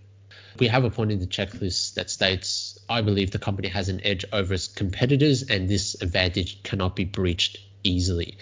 We 0.58 0.68
have 0.68 0.84
a 0.84 0.90
point 0.90 1.10
in 1.10 1.18
the 1.18 1.26
checklist 1.26 1.94
that 1.94 2.10
states, 2.10 2.78
I 2.88 3.02
believe 3.02 3.30
the 3.30 3.38
company 3.38 3.68
has 3.68 3.88
an 3.88 4.00
edge 4.04 4.24
over 4.32 4.54
its 4.54 4.68
competitors, 4.68 5.42
and 5.42 5.68
this 5.68 6.00
advantage 6.00 6.62
cannot 6.62 6.94
be 6.94 7.04
breached 7.04 7.58
easily. 7.82 8.36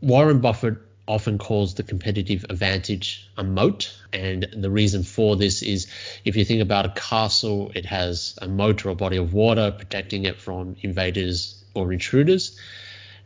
Warren 0.00 0.40
Buffett 0.40 0.76
often 1.08 1.38
calls 1.38 1.74
the 1.74 1.82
competitive 1.82 2.44
advantage 2.48 3.28
a 3.36 3.44
moat. 3.44 3.92
And 4.12 4.48
the 4.52 4.70
reason 4.70 5.02
for 5.02 5.36
this 5.36 5.62
is 5.62 5.88
if 6.24 6.36
you 6.36 6.44
think 6.44 6.62
about 6.62 6.86
a 6.86 6.90
castle, 6.90 7.72
it 7.74 7.86
has 7.86 8.38
a 8.40 8.48
moat 8.48 8.84
or 8.84 8.90
a 8.90 8.94
body 8.94 9.16
of 9.16 9.32
water 9.32 9.72
protecting 9.72 10.24
it 10.24 10.40
from 10.40 10.76
invaders 10.82 11.62
or 11.74 11.92
intruders. 11.92 12.58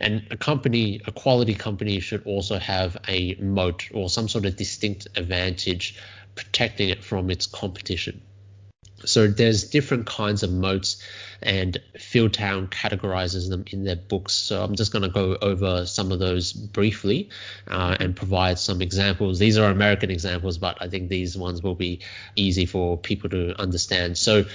And 0.01 0.27
a 0.31 0.37
company, 0.37 1.01
a 1.07 1.13
quality 1.13 1.55
company, 1.55 2.01
should 2.01 2.27
also 2.27 2.59
have 2.59 2.97
a 3.09 3.35
moat 3.37 3.89
or 3.93 4.09
some 4.09 4.29
sort 4.29 4.45
of 4.45 4.57
distinct 4.57 5.09
advantage 5.17 5.97
protecting 6.35 6.91
it 6.91 7.03
from 7.03 7.31
its 7.31 7.47
competition. 7.47 8.21
So 9.05 9.27
there's 9.27 9.65
different 9.65 10.07
kinds 10.07 10.43
of 10.43 10.53
moats, 10.53 11.03
and 11.43 11.79
Phil 11.99 12.31
Town 12.31 12.69
categorizes 12.69 13.49
them 13.49 13.65
in 13.71 13.85
their 13.85 13.97
books. 13.97 14.33
So 14.33 14.63
I'm 14.63 14.75
just 14.75 14.93
going 14.93 15.03
to 15.03 15.09
go 15.09 15.37
over 15.43 15.85
some 15.87 16.13
of 16.13 16.19
those 16.19 16.53
briefly 16.53 17.29
uh, 17.69 17.97
and 18.01 18.17
provide 18.17 18.59
some 18.59 18.81
examples. 18.81 19.39
These 19.39 19.59
are 19.59 19.71
American 19.71 20.11
examples, 20.11 20.59
but 20.59 20.79
I 20.81 20.89
think 20.89 21.09
these 21.09 21.37
ones 21.37 21.63
will 21.63 21.75
be 21.75 22.01
easy 22.37 22.65
for 22.67 22.97
people 22.97 23.31
to 23.31 23.61
understand. 23.61 24.17
So 24.17 24.47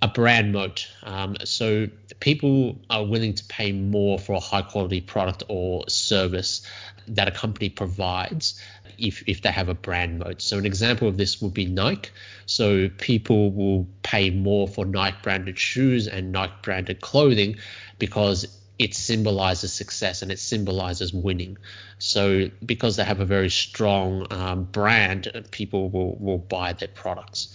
a 0.00 0.08
brand 0.08 0.52
moat. 0.52 0.88
Um, 1.02 1.36
so 1.44 1.88
people 2.20 2.78
are 2.88 3.04
willing 3.04 3.34
to 3.34 3.44
pay 3.44 3.72
more 3.72 4.18
for 4.18 4.34
a 4.34 4.40
high 4.40 4.62
quality 4.62 5.00
product 5.00 5.44
or 5.48 5.84
service 5.88 6.62
that 7.08 7.28
a 7.28 7.30
company 7.32 7.68
provides 7.68 8.60
if, 8.98 9.24
if 9.26 9.42
they 9.42 9.50
have 9.50 9.68
a 9.68 9.74
brand 9.74 10.18
moat. 10.18 10.42
So 10.42 10.58
an 10.58 10.66
example 10.66 11.08
of 11.08 11.16
this 11.16 11.40
would 11.40 11.54
be 11.54 11.66
Nike. 11.66 12.10
So 12.46 12.88
people 12.88 13.50
will 13.50 13.86
pay 14.02 14.30
more 14.30 14.68
for 14.68 14.84
Nike 14.84 15.16
branded 15.22 15.58
shoes 15.58 16.06
and 16.06 16.32
Nike 16.32 16.54
branded 16.62 17.00
clothing 17.00 17.56
because 17.98 18.46
it 18.78 18.94
symbolizes 18.94 19.72
success 19.72 20.22
and 20.22 20.30
it 20.30 20.38
symbolizes 20.38 21.12
winning. 21.12 21.58
So 21.98 22.50
because 22.64 22.96
they 22.96 23.04
have 23.04 23.20
a 23.20 23.24
very 23.24 23.50
strong 23.50 24.26
um, 24.30 24.64
brand, 24.64 25.46
people 25.50 25.90
will, 25.90 26.16
will 26.16 26.38
buy 26.38 26.72
their 26.74 26.88
products. 26.88 27.52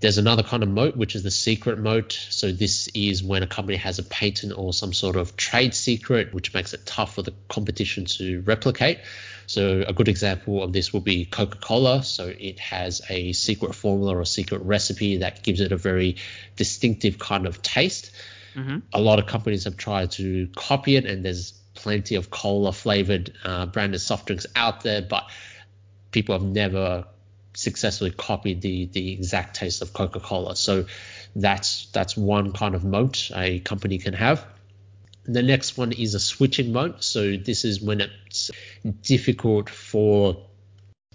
There's 0.00 0.18
another 0.18 0.42
kind 0.42 0.62
of 0.62 0.68
moat, 0.68 0.96
which 0.96 1.14
is 1.14 1.22
the 1.22 1.30
secret 1.30 1.78
moat. 1.78 2.12
So 2.30 2.52
this 2.52 2.88
is 2.88 3.22
when 3.22 3.42
a 3.42 3.46
company 3.46 3.78
has 3.78 3.98
a 3.98 4.02
patent 4.02 4.52
or 4.56 4.72
some 4.72 4.92
sort 4.92 5.16
of 5.16 5.36
trade 5.36 5.74
secret, 5.74 6.34
which 6.34 6.52
makes 6.52 6.74
it 6.74 6.84
tough 6.84 7.14
for 7.14 7.22
the 7.22 7.32
competition 7.48 8.04
to 8.04 8.42
replicate. 8.42 8.98
So 9.46 9.84
a 9.86 9.92
good 9.92 10.08
example 10.08 10.62
of 10.62 10.72
this 10.72 10.92
will 10.92 11.00
be 11.00 11.24
Coca-Cola. 11.24 12.02
So 12.02 12.26
it 12.26 12.58
has 12.60 13.02
a 13.08 13.32
secret 13.32 13.74
formula 13.74 14.16
or 14.16 14.24
secret 14.24 14.62
recipe 14.62 15.18
that 15.18 15.42
gives 15.42 15.60
it 15.60 15.72
a 15.72 15.76
very 15.76 16.16
distinctive 16.56 17.18
kind 17.18 17.46
of 17.46 17.62
taste. 17.62 18.10
Mm-hmm. 18.54 18.78
A 18.92 19.00
lot 19.00 19.18
of 19.18 19.26
companies 19.26 19.64
have 19.64 19.76
tried 19.76 20.12
to 20.12 20.48
copy 20.54 20.96
it, 20.96 21.06
and 21.06 21.24
there's 21.24 21.52
plenty 21.74 22.14
of 22.14 22.30
cola 22.30 22.72
flavored 22.72 23.32
uh, 23.44 23.66
branded 23.66 24.00
soft 24.00 24.26
drinks 24.26 24.46
out 24.54 24.82
there, 24.82 25.02
but 25.02 25.28
people 26.10 26.38
have 26.38 26.46
never 26.46 27.06
successfully 27.54 28.10
copied 28.10 28.60
the 28.60 28.86
the 28.86 29.12
exact 29.12 29.56
taste 29.56 29.82
of 29.82 29.92
Coca-Cola. 29.92 30.56
So 30.56 30.86
that's 31.34 31.86
that's 31.92 32.16
one 32.16 32.52
kind 32.52 32.74
of 32.74 32.84
moat 32.84 33.30
a 33.34 33.60
company 33.60 33.98
can 33.98 34.14
have. 34.14 34.44
The 35.24 35.42
next 35.42 35.78
one 35.78 35.92
is 35.92 36.14
a 36.14 36.20
switching 36.20 36.72
moat. 36.72 37.02
So 37.02 37.36
this 37.36 37.64
is 37.64 37.80
when 37.80 38.00
it's 38.00 38.50
difficult 39.02 39.70
for 39.70 40.44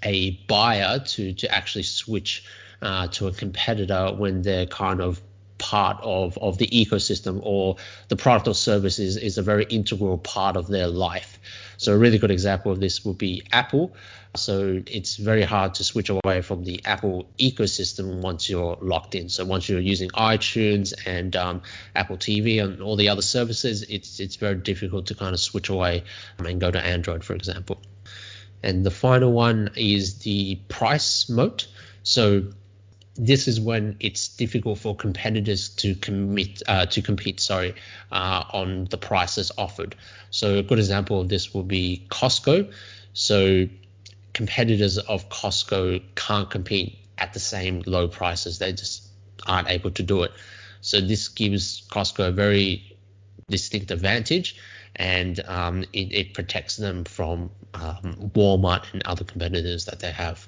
a 0.03 0.31
buyer 0.47 0.99
to 0.99 1.33
to 1.33 1.53
actually 1.53 1.83
switch 1.83 2.45
uh, 2.81 3.07
to 3.07 3.27
a 3.27 3.31
competitor 3.31 4.13
when 4.15 4.41
they're 4.41 4.65
kind 4.65 5.01
of 5.01 5.21
part 5.59 5.99
of, 6.01 6.37
of 6.39 6.57
the 6.57 6.67
ecosystem 6.67 7.39
or 7.43 7.75
the 8.07 8.15
product 8.15 8.47
or 8.47 8.55
service 8.55 8.97
is, 8.97 9.17
is 9.17 9.37
a 9.37 9.43
very 9.43 9.65
integral 9.65 10.17
part 10.17 10.55
of 10.55 10.67
their 10.67 10.87
life. 10.87 11.37
So 11.77 11.93
a 11.93 11.97
really 11.97 12.17
good 12.17 12.31
example 12.31 12.71
of 12.71 12.79
this 12.79 13.05
would 13.05 13.17
be 13.17 13.43
Apple. 13.51 13.93
So 14.35 14.81
it's 14.85 15.15
very 15.15 15.43
hard 15.43 15.75
to 15.75 15.83
switch 15.83 16.09
away 16.09 16.41
from 16.41 16.63
the 16.63 16.81
Apple 16.85 17.29
ecosystem 17.37 18.21
once 18.21 18.49
you're 18.49 18.77
locked 18.81 19.15
in. 19.15 19.29
So 19.29 19.45
once 19.45 19.69
you're 19.69 19.79
using 19.79 20.09
iTunes 20.09 20.93
and 21.05 21.35
um, 21.35 21.61
Apple 21.95 22.17
TV 22.17 22.63
and 22.63 22.81
all 22.81 22.95
the 22.95 23.09
other 23.09 23.21
services, 23.21 23.83
it's 23.83 24.19
it's 24.19 24.35
very 24.35 24.55
difficult 24.55 25.07
to 25.07 25.15
kind 25.15 25.33
of 25.33 25.39
switch 25.39 25.69
away 25.69 26.03
and 26.37 26.59
go 26.59 26.69
to 26.69 26.79
Android, 26.79 27.23
for 27.23 27.33
example. 27.33 27.81
And 28.61 28.85
the 28.85 28.91
final 28.91 29.31
one 29.31 29.71
is 29.75 30.19
the 30.19 30.55
price 30.67 31.29
moat. 31.29 31.67
So 32.03 32.51
this 33.21 33.47
is 33.47 33.59
when 33.59 33.97
it's 33.99 34.29
difficult 34.29 34.79
for 34.79 34.95
competitors 34.95 35.69
to 35.69 35.93
commit 35.95 36.63
uh, 36.67 36.85
to 36.85 37.01
compete 37.01 37.39
sorry 37.39 37.75
uh, 38.11 38.43
on 38.53 38.85
the 38.85 38.97
prices 38.97 39.51
offered 39.57 39.95
so 40.31 40.57
a 40.57 40.63
good 40.63 40.79
example 40.79 41.21
of 41.21 41.29
this 41.29 41.53
will 41.53 41.63
be 41.63 42.07
costco 42.09 42.71
so 43.13 43.67
competitors 44.33 44.97
of 44.97 45.27
Costco 45.29 46.01
can't 46.15 46.49
compete 46.49 46.97
at 47.17 47.33
the 47.33 47.39
same 47.39 47.83
low 47.85 48.07
prices. 48.07 48.59
They 48.59 48.71
just 48.71 49.05
aren't 49.45 49.69
able 49.69 49.91
to 49.91 50.03
do 50.03 50.23
it. 50.23 50.31
So 50.81 51.01
this 51.01 51.27
gives 51.27 51.85
Costco 51.89 52.29
a 52.29 52.31
very 52.31 52.97
distinct 53.49 53.91
advantage, 53.91 54.55
and 54.95 55.39
um, 55.45 55.83
it, 55.91 56.13
it, 56.13 56.33
protects 56.33 56.77
them 56.77 57.03
from 57.03 57.51
um, 57.73 58.31
Walmart 58.33 58.85
and 58.93 59.03
other 59.03 59.25
competitors 59.25 59.85
that 59.85 59.99
they 59.99 60.11
have. 60.11 60.47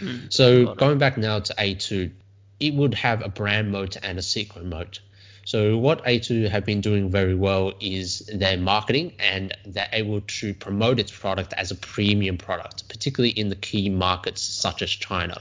Mm, 0.00 0.32
so 0.32 0.74
going 0.74 0.98
back 0.98 1.16
now 1.16 1.40
to 1.40 1.54
A2, 1.54 2.12
it 2.60 2.74
would 2.74 2.94
have 2.94 3.22
a 3.22 3.28
brand 3.28 3.70
moat 3.70 3.96
and 4.02 4.18
a 4.18 4.22
secret 4.22 4.64
moat. 4.64 5.00
So 5.44 5.78
what 5.78 6.04
A2 6.04 6.48
have 6.50 6.64
been 6.64 6.80
doing 6.80 7.08
very 7.08 7.36
well 7.36 7.72
is 7.80 8.28
their 8.34 8.56
marketing 8.56 9.12
and 9.20 9.56
they're 9.64 9.88
able 9.92 10.20
to 10.22 10.54
promote 10.54 10.98
its 10.98 11.12
product 11.12 11.52
as 11.52 11.70
a 11.70 11.76
premium 11.76 12.36
product, 12.36 12.88
particularly 12.88 13.30
in 13.30 13.48
the 13.48 13.54
key 13.54 13.88
markets 13.88 14.42
such 14.42 14.82
as 14.82 14.90
China. 14.90 15.40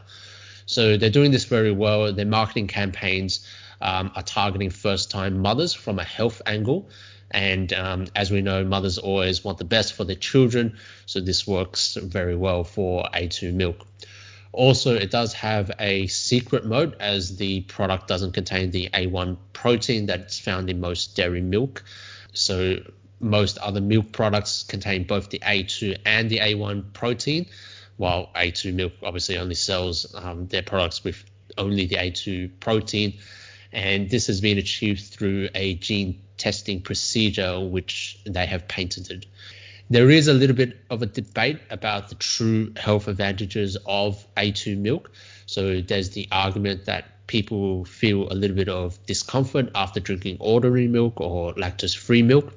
So 0.68 0.98
they're 0.98 1.10
doing 1.10 1.32
this 1.32 1.46
very 1.46 1.72
well. 1.72 2.14
Their 2.14 2.28
marketing 2.28 2.68
campaigns 2.68 3.48
um, 3.82 4.12
are 4.16 4.22
targeting 4.22 4.70
first-time 4.70 5.40
mothers 5.40 5.74
from 5.74 5.98
a 5.98 6.04
health 6.04 6.40
angle. 6.46 6.90
And 7.32 7.74
um, 7.74 8.06
as 8.16 8.30
we 8.30 8.42
know, 8.42 8.64
mothers 8.64 9.00
always 9.00 9.44
want 9.44 9.58
the 9.58 9.66
best 9.66 9.94
for 9.94 10.04
their 10.04 10.16
children. 10.16 10.78
So 11.08 11.20
this 11.20 11.48
works 11.48 11.96
very 11.96 12.36
well 12.36 12.64
for 12.64 13.06
A2 13.12 13.54
milk. 13.54 13.88
Also, 14.56 14.96
it 14.96 15.12
does 15.12 15.34
have 15.34 15.70
a 15.80 16.08
secret 16.08 16.66
moat 16.66 16.96
as 17.02 17.36
the 17.36 17.60
product 17.64 18.08
doesn't 18.08 18.32
contain 18.32 18.72
the 18.72 18.90
A1 18.94 19.36
protein 19.52 20.06
that's 20.06 20.40
found 20.40 20.70
in 20.70 20.80
most 20.80 21.14
dairy 21.14 21.42
milk. 21.42 21.84
So, 22.32 22.78
most 23.20 23.58
other 23.58 23.82
milk 23.82 24.14
products 24.14 24.64
contain 24.64 25.04
both 25.04 25.30
the 25.30 25.40
A2 25.40 25.98
and 26.06 26.30
the 26.30 26.40
A1 26.40 26.94
protein, 26.94 27.48
while 27.98 28.30
A2 28.34 28.74
milk 28.74 28.94
obviously 29.04 29.38
only 29.38 29.56
sells 29.56 30.16
um, 30.16 30.48
their 30.48 30.64
products 30.64 31.04
with 31.04 31.22
only 31.58 31.86
the 31.88 31.96
A2 31.96 32.52
protein. 32.62 33.20
And 33.74 34.10
this 34.10 34.28
has 34.28 34.40
been 34.40 34.58
achieved 34.58 35.04
through 35.04 35.50
a 35.54 35.76
gene 35.76 36.22
testing 36.38 36.82
procedure 36.82 37.60
which 37.60 38.20
they 38.26 38.46
have 38.46 38.70
patented. 38.70 39.26
There 39.88 40.10
is 40.10 40.28
a 40.28 40.34
little 40.34 40.56
bit 40.56 40.78
of 40.90 41.04
a 41.04 41.06
debate 41.06 41.60
about 41.70 42.10
the 42.10 42.16
true 42.16 42.74
health 42.76 43.08
advantages 43.08 43.78
of 43.86 44.26
A2 44.36 44.78
milk. 44.78 45.12
So 45.46 45.82
there's 45.82 46.10
the 46.10 46.28
argument 46.32 46.86
that 46.86 47.28
people 47.28 47.86
feel 47.86 48.32
a 48.32 48.34
little 48.34 48.56
bit 48.56 48.68
of 48.68 49.04
discomfort 49.06 49.70
after 49.76 50.00
drinking 50.00 50.38
ordinary 50.40 50.88
milk 50.88 51.22
or 51.22 51.54
lactose 51.54 51.96
free 51.96 52.24
milk. 52.24 52.52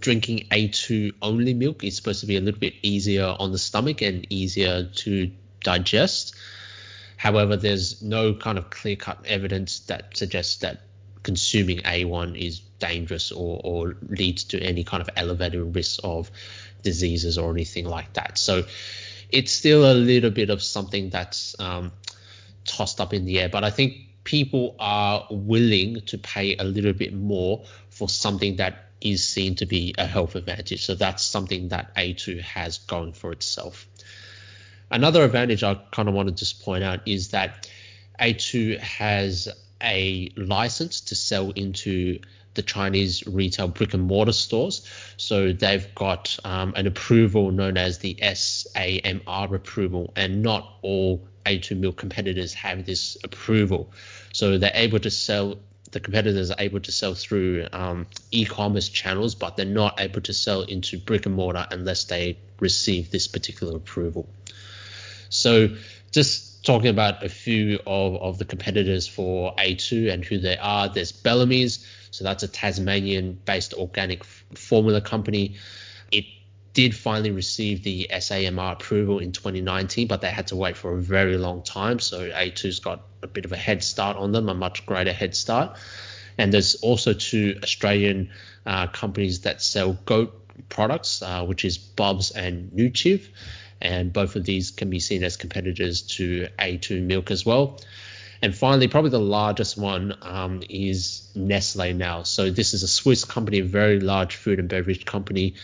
Drinking 0.00 0.46
A2 0.50 1.12
only 1.20 1.52
milk 1.52 1.84
is 1.84 1.96
supposed 1.96 2.20
to 2.20 2.26
be 2.26 2.36
a 2.36 2.40
little 2.40 2.60
bit 2.60 2.74
easier 2.80 3.36
on 3.38 3.52
the 3.52 3.58
stomach 3.58 4.00
and 4.00 4.26
easier 4.30 4.84
to 4.84 5.30
digest. 5.62 6.34
However, 7.18 7.56
there's 7.56 8.00
no 8.00 8.32
kind 8.32 8.56
of 8.56 8.70
clear 8.70 8.96
cut 8.96 9.18
evidence 9.26 9.80
that 9.80 10.16
suggests 10.16 10.56
that 10.58 10.80
consuming 11.28 11.80
A1 11.80 12.40
is 12.40 12.60
dangerous 12.78 13.32
or, 13.32 13.60
or 13.62 13.96
leads 14.08 14.44
to 14.44 14.58
any 14.62 14.82
kind 14.82 15.02
of 15.02 15.10
elevated 15.14 15.74
risk 15.76 16.00
of 16.02 16.30
diseases 16.82 17.36
or 17.36 17.50
anything 17.50 17.84
like 17.84 18.14
that. 18.14 18.38
So 18.38 18.64
it's 19.30 19.52
still 19.52 19.92
a 19.92 19.92
little 19.92 20.30
bit 20.30 20.48
of 20.48 20.62
something 20.62 21.10
that's 21.10 21.54
um, 21.60 21.92
tossed 22.64 22.98
up 22.98 23.12
in 23.12 23.26
the 23.26 23.40
air. 23.40 23.50
But 23.50 23.62
I 23.62 23.68
think 23.68 23.96
people 24.24 24.74
are 24.78 25.26
willing 25.30 26.00
to 26.06 26.16
pay 26.16 26.56
a 26.56 26.64
little 26.64 26.94
bit 26.94 27.12
more 27.12 27.66
for 27.90 28.08
something 28.08 28.56
that 28.56 28.86
is 29.02 29.22
seen 29.22 29.54
to 29.56 29.66
be 29.66 29.94
a 29.98 30.06
health 30.06 30.34
advantage. 30.34 30.86
So 30.86 30.94
that's 30.94 31.22
something 31.22 31.68
that 31.68 31.94
A2 31.94 32.40
has 32.40 32.78
going 32.78 33.12
for 33.12 33.32
itself. 33.32 33.86
Another 34.90 35.24
advantage 35.24 35.62
I 35.62 35.74
kind 35.92 36.08
of 36.08 36.14
want 36.14 36.30
to 36.30 36.34
just 36.34 36.64
point 36.64 36.84
out 36.84 37.00
is 37.06 37.28
that 37.32 37.68
A2 38.18 38.78
has 38.78 39.50
a 39.82 40.32
license 40.36 41.00
to 41.02 41.14
sell 41.14 41.50
into 41.50 42.20
the 42.54 42.62
Chinese 42.62 43.24
retail 43.26 43.68
brick 43.68 43.94
and 43.94 44.02
mortar 44.02 44.32
stores. 44.32 44.86
So 45.16 45.52
they've 45.52 45.94
got 45.94 46.36
um, 46.44 46.74
an 46.74 46.86
approval 46.88 47.52
known 47.52 47.76
as 47.76 47.98
the 47.98 48.16
SAMR 48.20 49.54
approval, 49.54 50.12
and 50.16 50.42
not 50.42 50.68
all 50.82 51.26
A2 51.46 51.78
milk 51.78 51.96
competitors 51.96 52.54
have 52.54 52.84
this 52.84 53.16
approval. 53.22 53.92
So 54.32 54.58
they're 54.58 54.72
able 54.74 54.98
to 55.00 55.10
sell. 55.10 55.58
The 55.92 56.00
competitors 56.00 56.50
are 56.50 56.56
able 56.58 56.80
to 56.80 56.92
sell 56.92 57.14
through 57.14 57.66
um, 57.72 58.06
e-commerce 58.30 58.88
channels, 58.88 59.34
but 59.34 59.56
they're 59.56 59.64
not 59.64 60.00
able 60.00 60.20
to 60.22 60.34
sell 60.34 60.62
into 60.62 60.98
brick 60.98 61.24
and 61.24 61.34
mortar 61.34 61.66
unless 61.70 62.04
they 62.04 62.36
receive 62.60 63.10
this 63.10 63.26
particular 63.26 63.76
approval. 63.76 64.28
So 65.30 65.76
just 66.10 66.47
talking 66.62 66.88
about 66.88 67.24
a 67.24 67.28
few 67.28 67.78
of, 67.86 68.16
of 68.16 68.38
the 68.38 68.44
competitors 68.44 69.06
for 69.06 69.54
A2 69.56 70.12
and 70.12 70.24
who 70.24 70.38
they 70.38 70.56
are. 70.58 70.88
There's 70.88 71.12
Bellamy's, 71.12 71.86
so 72.10 72.24
that's 72.24 72.42
a 72.42 72.48
Tasmanian 72.48 73.38
based 73.44 73.74
organic 73.74 74.20
f- 74.20 74.44
formula 74.54 75.00
company. 75.00 75.56
It 76.10 76.24
did 76.74 76.94
finally 76.94 77.30
receive 77.30 77.82
the 77.82 78.08
SAMR 78.12 78.72
approval 78.72 79.18
in 79.18 79.32
2019, 79.32 80.06
but 80.08 80.20
they 80.20 80.30
had 80.30 80.48
to 80.48 80.56
wait 80.56 80.76
for 80.76 80.92
a 80.92 81.00
very 81.00 81.36
long 81.36 81.62
time. 81.62 81.98
So 81.98 82.28
A2's 82.30 82.80
got 82.80 83.02
a 83.22 83.26
bit 83.26 83.44
of 83.44 83.52
a 83.52 83.56
head 83.56 83.82
start 83.82 84.16
on 84.16 84.32
them, 84.32 84.48
a 84.48 84.54
much 84.54 84.86
greater 84.86 85.12
head 85.12 85.34
start. 85.34 85.76
And 86.36 86.52
there's 86.52 86.76
also 86.76 87.12
two 87.12 87.58
Australian 87.62 88.30
uh, 88.64 88.86
companies 88.86 89.40
that 89.40 89.60
sell 89.60 89.94
goat 90.04 90.34
products, 90.68 91.22
uh, 91.22 91.44
which 91.44 91.64
is 91.64 91.78
Bubs 91.78 92.30
and 92.30 92.70
Nuchev. 92.72 93.28
And 93.80 94.12
both 94.12 94.36
of 94.36 94.44
these 94.44 94.70
can 94.70 94.90
be 94.90 95.00
seen 95.00 95.22
as 95.22 95.36
competitors 95.36 96.02
to 96.16 96.48
A2 96.58 97.02
Milk 97.02 97.30
as 97.30 97.46
well. 97.46 97.80
And 98.40 98.54
finally, 98.54 98.88
probably 98.88 99.10
the 99.10 99.18
largest 99.18 99.76
one 99.76 100.16
um, 100.22 100.62
is 100.68 101.28
Nestle 101.34 101.92
now. 101.92 102.22
So 102.22 102.50
this 102.50 102.72
is 102.74 102.82
a 102.82 102.88
Swiss 102.88 103.24
company, 103.24 103.58
a 103.58 103.64
very 103.64 104.00
large 104.00 104.36
food 104.36 104.58
and 104.58 104.68
beverage 104.68 105.04
company 105.04 105.54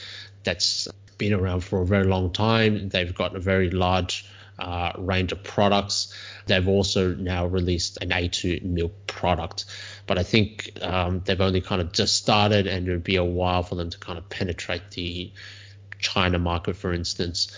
that's 0.43 0.89
been 1.19 1.33
around 1.33 1.61
for 1.61 1.83
a 1.83 1.87
very 1.87 2.05
long 2.05 2.33
time. 2.33 2.89
They've 2.89 3.15
got 3.15 3.37
a 3.37 3.41
very 3.41 3.71
large 3.71 4.29
uh, 4.59 4.93
range 4.99 5.33
of 5.33 5.43
products. 5.43 6.13
They've 6.47 6.67
also 6.67 7.15
now 7.15 7.47
released 7.47 7.99
an 8.03 8.11
A2 8.11 8.63
milk 8.63 9.07
product, 9.07 9.65
but 10.07 10.19
I 10.19 10.23
think 10.23 10.71
um, 10.83 11.23
they've 11.25 11.41
only 11.41 11.61
kind 11.61 11.81
of 11.81 11.93
just 11.93 12.17
started, 12.17 12.67
and 12.67 12.87
it 12.87 12.91
would 12.91 13.05
be 13.05 13.17
a 13.17 13.25
while 13.25 13.63
for 13.63 13.75
them 13.75 13.91
to 13.91 13.99
kind 13.99 14.19
of 14.19 14.29
penetrate 14.29 14.91
the 14.93 15.33
China 15.99 16.39
market, 16.39 16.77
for 16.77 16.93
instance. 16.93 17.57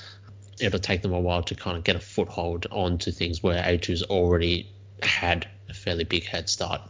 It'll 0.60 0.80
take 0.80 1.02
them 1.02 1.12
a 1.12 1.20
while 1.20 1.42
to 1.44 1.54
kind 1.54 1.76
of 1.76 1.84
get 1.84 1.96
a 1.96 2.00
foothold 2.00 2.66
onto 2.70 3.12
things 3.12 3.42
where 3.42 3.62
A2's 3.62 4.02
already 4.04 4.70
had 5.02 5.48
a 5.68 5.75
fairly 5.75 6.04
big 6.04 6.25
head 6.25 6.48
start. 6.48 6.80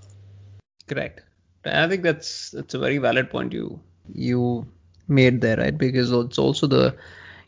Correct. 0.87 1.23
I 1.65 1.89
think 1.89 2.03
that's 2.03 2.51
that's 2.53 2.75
a 2.75 2.79
very 2.79 2.99
valid 2.99 3.31
point 3.31 3.53
you 3.53 3.81
you 4.15 4.67
made 5.09 5.41
there, 5.41 5.57
right? 5.57 5.77
Because 5.77 6.13
it's 6.13 6.39
also 6.39 6.67
the 6.67 6.97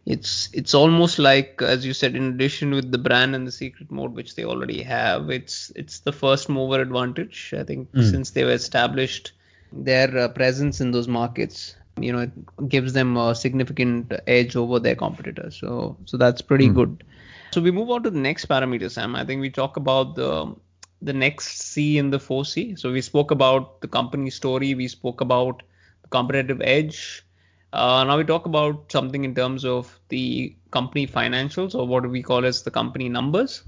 it's 0.07 0.49
it's 0.53 0.75
almost 0.75 1.19
like 1.19 1.61
as 1.63 1.85
you 1.87 1.93
said, 1.93 2.17
in 2.17 2.35
addition 2.35 2.73
with 2.73 2.91
the 2.91 2.99
brand 2.99 3.35
and 3.35 3.47
the 3.47 3.53
secret 3.53 3.91
moat 3.91 4.13
which 4.13 4.35
they 4.35 4.45
already 4.45 4.83
have, 4.83 5.31
it's 5.31 5.71
it's 5.77 6.01
the 6.01 6.13
first 6.13 6.49
mover 6.49 6.81
advantage. 6.81 7.55
I 7.57 7.63
think 7.63 7.93
mm. 7.93 8.11
since 8.11 8.31
they've 8.31 8.49
established 8.49 9.33
their 9.73 10.17
uh, 10.17 10.29
presence 10.29 10.81
in 10.81 10.93
those 10.93 11.09
markets, 11.09 11.77
you 12.03 12.13
know, 12.13 12.21
it 12.21 12.69
gives 12.69 12.93
them 12.93 13.17
a 13.17 13.35
significant 13.35 14.13
edge 14.27 14.57
over 14.57 14.79
their 14.79 14.95
competitors. 14.95 15.57
So 15.57 15.97
so 16.05 16.17
that's 16.17 16.43
pretty 16.43 16.69
mm. 16.69 16.75
good. 16.75 17.05
So 17.51 17.61
we 17.61 17.71
move 17.71 17.91
on 17.91 18.03
to 18.03 18.11
the 18.11 18.19
next 18.19 18.47
parameter, 18.47 18.91
Sam. 18.91 19.17
I 19.17 19.25
think 19.25 19.41
we 19.41 19.51
talk 19.51 19.77
about 19.77 20.15
the 20.15 20.55
the 21.01 21.13
next 21.13 21.59
C 21.61 21.99
in 21.99 22.11
the 22.11 22.19
4C. 22.19 22.79
So 22.79 22.93
we 22.93 23.01
spoke 23.01 23.31
about 23.31 23.81
the 23.81 23.89
company 23.89 24.31
story, 24.31 24.75
we 24.75 24.89
spoke 24.89 25.21
about 25.21 25.63
the 26.03 26.09
competitive 26.09 26.61
edge. 26.61 27.25
Uh, 27.73 28.03
now 28.05 28.17
we 28.17 28.25
talk 28.25 28.47
about 28.47 28.91
something 28.91 29.25
in 29.25 29.35
terms 29.35 29.65
of 29.65 29.99
the 30.09 30.57
company 30.71 31.07
financials 31.07 31.75
or 31.75 31.87
what 31.87 32.09
we 32.09 32.23
call 32.23 32.45
as 32.45 32.63
the 32.63 32.71
company 32.71 33.09
numbers. 33.09 33.63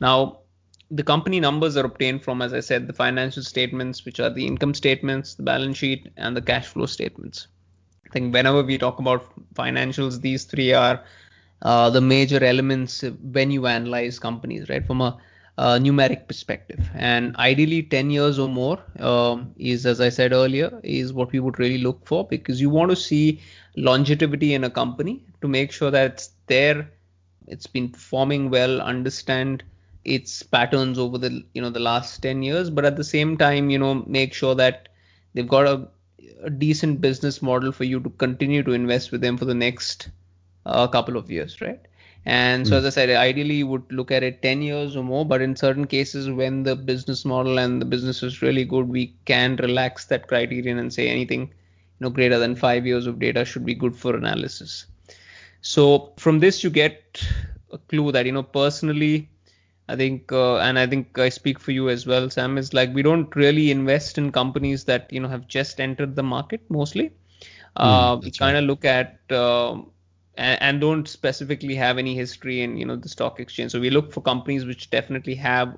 Now 0.00 0.38
the 0.90 1.02
company 1.02 1.40
numbers 1.40 1.76
are 1.76 1.86
obtained 1.86 2.22
from, 2.22 2.42
as 2.42 2.52
I 2.52 2.60
said, 2.60 2.86
the 2.86 2.92
financial 2.92 3.42
statements, 3.42 4.04
which 4.04 4.20
are 4.20 4.28
the 4.28 4.46
income 4.46 4.74
statements, 4.74 5.34
the 5.34 5.42
balance 5.42 5.78
sheet, 5.78 6.12
and 6.18 6.36
the 6.36 6.42
cash 6.42 6.66
flow 6.66 6.86
statements. 6.86 7.48
I 8.12 8.18
think 8.20 8.34
whenever 8.34 8.62
we 8.62 8.76
talk 8.76 8.98
about 8.98 9.24
financials, 9.54 10.20
these 10.20 10.44
three 10.44 10.74
are 10.74 11.02
uh, 11.62 11.88
the 11.88 12.02
major 12.02 12.44
elements 12.44 13.02
when 13.22 13.50
you 13.50 13.66
analyze 13.66 14.18
companies, 14.18 14.68
right? 14.68 14.86
From 14.86 15.00
a, 15.00 15.18
numeric 15.58 16.26
perspective, 16.26 16.80
and 16.94 17.36
ideally 17.36 17.82
10 17.82 18.10
years 18.10 18.38
or 18.38 18.48
more 18.48 18.78
um, 18.98 19.54
is, 19.56 19.86
as 19.86 20.00
I 20.00 20.08
said 20.08 20.32
earlier, 20.32 20.78
is 20.82 21.12
what 21.12 21.32
we 21.32 21.40
would 21.40 21.58
really 21.58 21.78
look 21.78 22.04
for 22.04 22.26
because 22.26 22.60
you 22.60 22.68
want 22.68 22.90
to 22.90 22.96
see 22.96 23.40
longevity 23.76 24.54
in 24.54 24.64
a 24.64 24.70
company 24.70 25.22
to 25.40 25.48
make 25.48 25.70
sure 25.70 25.90
that 25.90 26.12
it's 26.12 26.30
there, 26.48 26.90
it's 27.46 27.66
been 27.66 27.88
performing 27.90 28.50
well, 28.50 28.80
understand 28.80 29.62
its 30.04 30.42
patterns 30.42 30.98
over 30.98 31.16
the 31.16 31.44
you 31.54 31.62
know 31.62 31.70
the 31.70 31.80
last 31.80 32.20
10 32.22 32.42
years, 32.42 32.68
but 32.68 32.84
at 32.84 32.96
the 32.96 33.04
same 33.04 33.38
time, 33.38 33.70
you 33.70 33.78
know, 33.78 33.94
make 34.06 34.34
sure 34.34 34.54
that 34.54 34.88
they've 35.32 35.48
got 35.48 35.66
a, 35.66 35.88
a 36.42 36.50
decent 36.50 37.00
business 37.00 37.42
model 37.42 37.72
for 37.72 37.84
you 37.84 38.00
to 38.00 38.10
continue 38.10 38.62
to 38.62 38.72
invest 38.72 39.12
with 39.12 39.20
them 39.20 39.36
for 39.36 39.44
the 39.44 39.54
next 39.54 40.08
a 40.66 40.88
couple 40.88 41.16
of 41.16 41.30
years, 41.30 41.60
right? 41.60 41.80
And 42.24 42.66
so, 42.68 42.74
mm. 42.74 42.78
as 42.78 42.84
I 42.84 42.90
said, 42.90 43.10
ideally 43.10 43.56
you 43.56 43.66
would 43.66 43.90
look 43.90 44.12
at 44.12 44.22
it 44.22 44.42
10 44.42 44.62
years 44.62 44.94
or 44.94 45.02
more, 45.02 45.24
but 45.26 45.42
in 45.42 45.56
certain 45.56 45.86
cases, 45.86 46.30
when 46.30 46.62
the 46.62 46.76
business 46.76 47.24
model 47.24 47.58
and 47.58 47.80
the 47.80 47.84
business 47.84 48.22
is 48.22 48.42
really 48.42 48.64
good, 48.64 48.88
we 48.88 49.14
can 49.24 49.56
relax 49.56 50.04
that 50.06 50.28
criterion 50.28 50.78
and 50.78 50.92
say 50.92 51.08
anything, 51.08 51.40
you 51.40 51.48
know, 52.00 52.10
greater 52.10 52.38
than 52.38 52.54
five 52.54 52.86
years 52.86 53.06
of 53.06 53.18
data 53.18 53.44
should 53.44 53.64
be 53.64 53.74
good 53.74 53.96
for 53.96 54.14
analysis. 54.14 54.86
So 55.62 56.12
from 56.16 56.38
this, 56.38 56.62
you 56.62 56.70
get 56.70 57.20
a 57.72 57.78
clue 57.78 58.12
that, 58.12 58.26
you 58.26 58.32
know, 58.32 58.42
personally, 58.44 59.28
I 59.88 59.96
think, 59.96 60.30
uh, 60.32 60.58
and 60.58 60.78
I 60.78 60.86
think 60.86 61.18
I 61.18 61.28
speak 61.28 61.58
for 61.58 61.72
you 61.72 61.88
as 61.88 62.06
well, 62.06 62.30
Sam, 62.30 62.56
is 62.56 62.72
like 62.72 62.94
we 62.94 63.02
don't 63.02 63.34
really 63.34 63.70
invest 63.70 64.16
in 64.16 64.30
companies 64.32 64.84
that, 64.84 65.12
you 65.12 65.20
know, 65.20 65.28
have 65.28 65.48
just 65.48 65.80
entered 65.80 66.14
the 66.16 66.22
market 66.22 66.62
mostly. 66.68 67.12
Hmm, 67.76 67.82
uh, 67.82 68.16
we 68.16 68.30
kind 68.30 68.56
of 68.56 68.62
right. 68.62 68.68
look 68.68 68.84
at, 68.84 69.20
uh, 69.30 69.72
and, 70.36 70.62
and, 70.62 70.80
don't 70.80 71.08
specifically 71.08 71.74
have 71.74 71.98
any 71.98 72.14
history 72.14 72.62
in 72.62 72.76
you 72.76 72.84
know 72.84 72.96
the 72.96 73.08
stock 73.08 73.40
exchange. 73.40 73.72
So 73.72 73.80
we 73.80 73.90
look 73.90 74.12
for 74.12 74.20
companies 74.20 74.64
which 74.64 74.90
definitely 74.90 75.34
have 75.36 75.76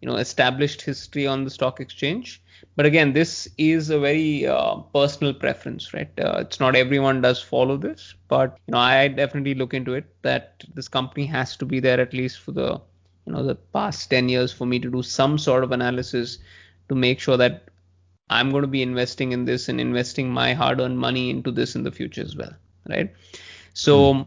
you 0.00 0.08
know 0.08 0.16
established 0.16 0.82
history 0.82 1.26
on 1.26 1.44
the 1.44 1.50
stock 1.50 1.80
exchange. 1.80 2.42
But 2.76 2.86
again, 2.86 3.12
this 3.12 3.48
is 3.58 3.90
a 3.90 3.98
very 3.98 4.46
uh, 4.46 4.76
personal 4.94 5.34
preference, 5.34 5.92
right? 5.92 6.10
Uh, 6.18 6.38
it's 6.40 6.60
not 6.60 6.76
everyone 6.76 7.20
does 7.20 7.42
follow 7.42 7.76
this, 7.76 8.14
but 8.28 8.56
you 8.66 8.72
know 8.72 8.78
I 8.78 9.08
definitely 9.08 9.54
look 9.54 9.74
into 9.74 9.94
it 9.94 10.04
that 10.22 10.64
this 10.74 10.88
company 10.88 11.26
has 11.26 11.56
to 11.58 11.66
be 11.66 11.80
there 11.80 12.00
at 12.00 12.12
least 12.12 12.40
for 12.40 12.52
the 12.52 12.80
you 13.26 13.32
know 13.32 13.42
the 13.42 13.54
past 13.54 14.08
10 14.10 14.28
years 14.28 14.52
for 14.52 14.66
me 14.66 14.78
to 14.78 14.90
do 14.90 15.02
some 15.02 15.38
sort 15.38 15.64
of 15.64 15.72
analysis 15.72 16.38
to 16.88 16.94
make 16.94 17.20
sure 17.20 17.36
that 17.36 17.68
I'm 18.30 18.50
going 18.50 18.62
to 18.62 18.68
be 18.68 18.82
investing 18.82 19.32
in 19.32 19.44
this 19.44 19.68
and 19.68 19.80
investing 19.80 20.30
my 20.30 20.52
hard-earned 20.54 20.98
money 20.98 21.30
into 21.30 21.50
this 21.50 21.74
in 21.74 21.84
the 21.84 21.92
future 21.92 22.22
as 22.22 22.36
well, 22.36 22.52
right? 22.88 23.12
So 23.72 24.14
mm. 24.14 24.26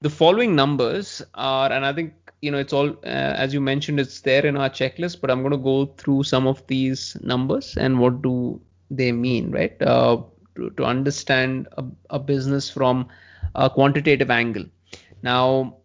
the 0.00 0.10
following 0.10 0.56
numbers 0.56 1.22
are, 1.34 1.70
and 1.70 1.84
I 1.84 1.92
think 1.92 2.14
you 2.42 2.50
know 2.50 2.58
it's 2.58 2.72
all 2.72 2.90
uh, 2.90 3.34
as 3.44 3.54
you 3.54 3.60
mentioned, 3.60 4.00
it's 4.00 4.20
there 4.20 4.44
in 4.44 4.56
our 4.56 4.70
checklist, 4.70 5.20
but 5.20 5.30
I'm 5.30 5.42
going 5.42 5.52
to 5.52 5.58
go 5.58 5.86
through 5.96 6.24
some 6.24 6.46
of 6.46 6.66
these 6.66 7.16
numbers 7.20 7.76
and 7.76 7.98
what 7.98 8.22
do 8.22 8.60
they 8.90 9.12
mean, 9.12 9.50
right? 9.50 9.80
Uh, 9.80 10.22
to, 10.56 10.70
to 10.70 10.84
understand 10.84 11.68
a, 11.76 11.84
a 12.10 12.18
business 12.18 12.70
from 12.70 13.08
a 13.54 13.70
quantitative 13.70 14.30
angle. 14.30 14.64
Now, 15.22 15.76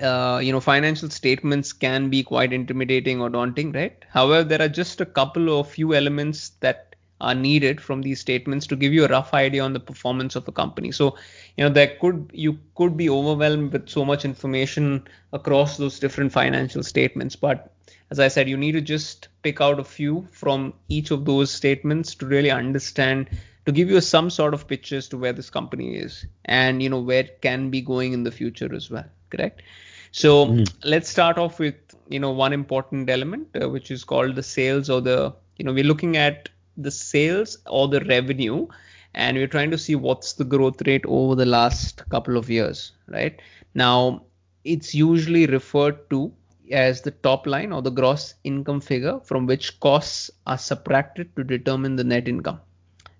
uh, 0.00 0.40
you 0.42 0.52
know, 0.52 0.60
financial 0.60 1.10
statements 1.10 1.72
can 1.72 2.10
be 2.10 2.22
quite 2.22 2.52
intimidating 2.52 3.20
or 3.20 3.28
daunting, 3.28 3.72
right? 3.72 4.04
However, 4.10 4.44
there 4.44 4.62
are 4.62 4.68
just 4.68 5.00
a 5.00 5.06
couple 5.06 5.58
of 5.58 5.70
few 5.70 5.94
elements 5.94 6.50
that 6.60 6.94
are 7.20 7.34
needed 7.34 7.80
from 7.80 8.00
these 8.02 8.18
statements 8.18 8.66
to 8.66 8.76
give 8.76 8.92
you 8.92 9.04
a 9.04 9.08
rough 9.08 9.34
idea 9.34 9.62
on 9.62 9.74
the 9.74 9.80
performance 9.80 10.36
of 10.36 10.48
a 10.48 10.52
company. 10.52 10.90
So, 10.90 11.16
you 11.56 11.64
know, 11.64 11.70
there 11.70 11.96
could 12.00 12.30
you 12.32 12.58
could 12.74 12.96
be 12.96 13.10
overwhelmed 13.10 13.72
with 13.72 13.88
so 13.88 14.04
much 14.04 14.24
information 14.24 15.06
across 15.32 15.76
those 15.76 15.98
different 15.98 16.32
financial 16.32 16.82
statements, 16.82 17.36
but 17.36 17.72
as 18.10 18.18
I 18.18 18.28
said, 18.28 18.48
you 18.48 18.56
need 18.56 18.72
to 18.72 18.80
just 18.80 19.28
pick 19.42 19.60
out 19.60 19.78
a 19.78 19.84
few 19.84 20.26
from 20.32 20.74
each 20.88 21.10
of 21.12 21.24
those 21.24 21.50
statements 21.50 22.14
to 22.16 22.26
really 22.26 22.50
understand, 22.50 23.28
to 23.66 23.72
give 23.72 23.88
you 23.88 24.00
some 24.00 24.30
sort 24.30 24.52
of 24.52 24.66
picture 24.66 24.96
as 24.96 25.08
to 25.08 25.18
where 25.18 25.32
this 25.32 25.48
company 25.48 25.94
is 25.94 26.26
and, 26.44 26.82
you 26.82 26.88
know, 26.88 27.00
where 27.00 27.20
it 27.20 27.40
can 27.40 27.70
be 27.70 27.80
going 27.80 28.12
in 28.12 28.24
the 28.24 28.32
future 28.32 28.74
as 28.74 28.90
well. 28.90 29.04
Correct? 29.30 29.62
So 30.12 30.46
mm. 30.46 30.74
let's 30.84 31.08
start 31.08 31.38
off 31.38 31.58
with, 31.58 31.74
you 32.08 32.18
know, 32.18 32.30
one 32.30 32.52
important 32.52 33.08
element, 33.08 33.48
uh, 33.60 33.68
which 33.68 33.90
is 33.90 34.04
called 34.04 34.34
the 34.34 34.42
sales 34.42 34.90
or 34.90 35.00
the, 35.00 35.34
you 35.56 35.64
know, 35.64 35.72
we're 35.72 35.84
looking 35.84 36.16
at 36.16 36.48
the 36.76 36.90
sales 36.90 37.58
or 37.66 37.88
the 37.88 38.00
revenue 38.00 38.66
and 39.14 39.36
we're 39.36 39.46
trying 39.46 39.70
to 39.70 39.78
see 39.78 39.94
what's 39.94 40.34
the 40.34 40.44
growth 40.44 40.82
rate 40.86 41.04
over 41.06 41.34
the 41.34 41.46
last 41.46 42.08
couple 42.10 42.36
of 42.36 42.48
years, 42.48 42.92
right? 43.08 43.40
Now, 43.74 44.24
it's 44.64 44.94
usually 44.94 45.46
referred 45.46 46.08
to 46.10 46.32
as 46.70 47.02
the 47.02 47.10
top 47.10 47.46
line 47.46 47.72
or 47.72 47.82
the 47.82 47.90
gross 47.90 48.34
income 48.44 48.80
figure 48.80 49.18
from 49.24 49.46
which 49.46 49.78
costs 49.80 50.30
are 50.46 50.58
subtracted 50.58 51.34
to 51.36 51.44
determine 51.44 51.96
the 51.96 52.04
net 52.04 52.28
income. 52.28 52.60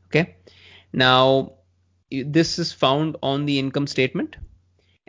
Okay. 0.07 0.37
Now, 0.93 1.53
this 2.11 2.59
is 2.59 2.73
found 2.73 3.17
on 3.23 3.47
the 3.47 3.59
income 3.59 3.87
statement. 3.87 4.37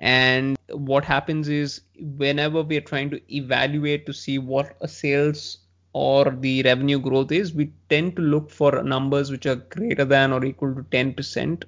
And 0.02 0.58
what 0.70 1.06
happens 1.06 1.48
is 1.48 1.82
whenever 1.98 2.62
we 2.64 2.76
are 2.78 2.82
trying 2.82 3.10
to 3.12 3.22
evaluate 3.34 4.06
to 4.08 4.14
see 4.14 4.38
what 4.38 4.76
a 4.82 4.88
sales 4.88 5.60
or 5.94 6.32
the 6.32 6.64
revenue 6.64 7.00
growth 7.00 7.32
is, 7.32 7.54
we 7.54 7.72
tend 7.90 8.18
to 8.18 8.22
look 8.22 8.50
for 8.50 8.84
numbers 8.84 9.32
which 9.32 9.46
are 9.46 9.56
greater 9.56 10.04
than 10.04 10.34
or 10.34 10.44
equal 10.44 10.76
to 10.76 10.82
10% 10.84 11.64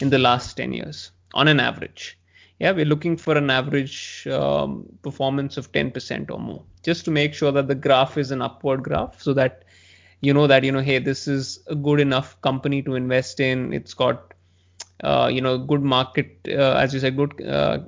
in 0.00 0.10
the 0.10 0.18
last 0.18 0.56
10 0.56 0.72
years 0.72 1.10
on 1.34 1.48
an 1.48 1.60
average 1.60 2.16
yeah, 2.60 2.70
we're 2.70 2.84
looking 2.84 3.16
for 3.16 3.36
an 3.36 3.50
average 3.50 4.26
um, 4.28 4.86
performance 5.02 5.56
of 5.56 5.72
10% 5.72 6.30
or 6.30 6.38
more, 6.38 6.62
just 6.82 7.04
to 7.04 7.10
make 7.10 7.34
sure 7.34 7.50
that 7.52 7.68
the 7.68 7.74
graph 7.74 8.16
is 8.16 8.30
an 8.30 8.42
upward 8.42 8.82
graph, 8.82 9.20
so 9.20 9.34
that 9.34 9.64
you 10.20 10.32
know 10.32 10.46
that 10.46 10.64
you 10.64 10.72
know, 10.72 10.80
hey, 10.80 10.98
this 10.98 11.26
is 11.26 11.58
a 11.66 11.74
good 11.74 12.00
enough 12.00 12.40
company 12.42 12.80
to 12.82 12.94
invest 12.94 13.40
in. 13.40 13.72
It's 13.72 13.92
got 13.92 14.33
you 15.32 15.40
know 15.40 15.58
good 15.58 15.82
market, 15.82 16.38
uh, 16.48 16.74
as 16.84 16.94
you 16.94 17.00
said, 17.00 17.16
good 17.16 17.46
uh, 17.46 17.78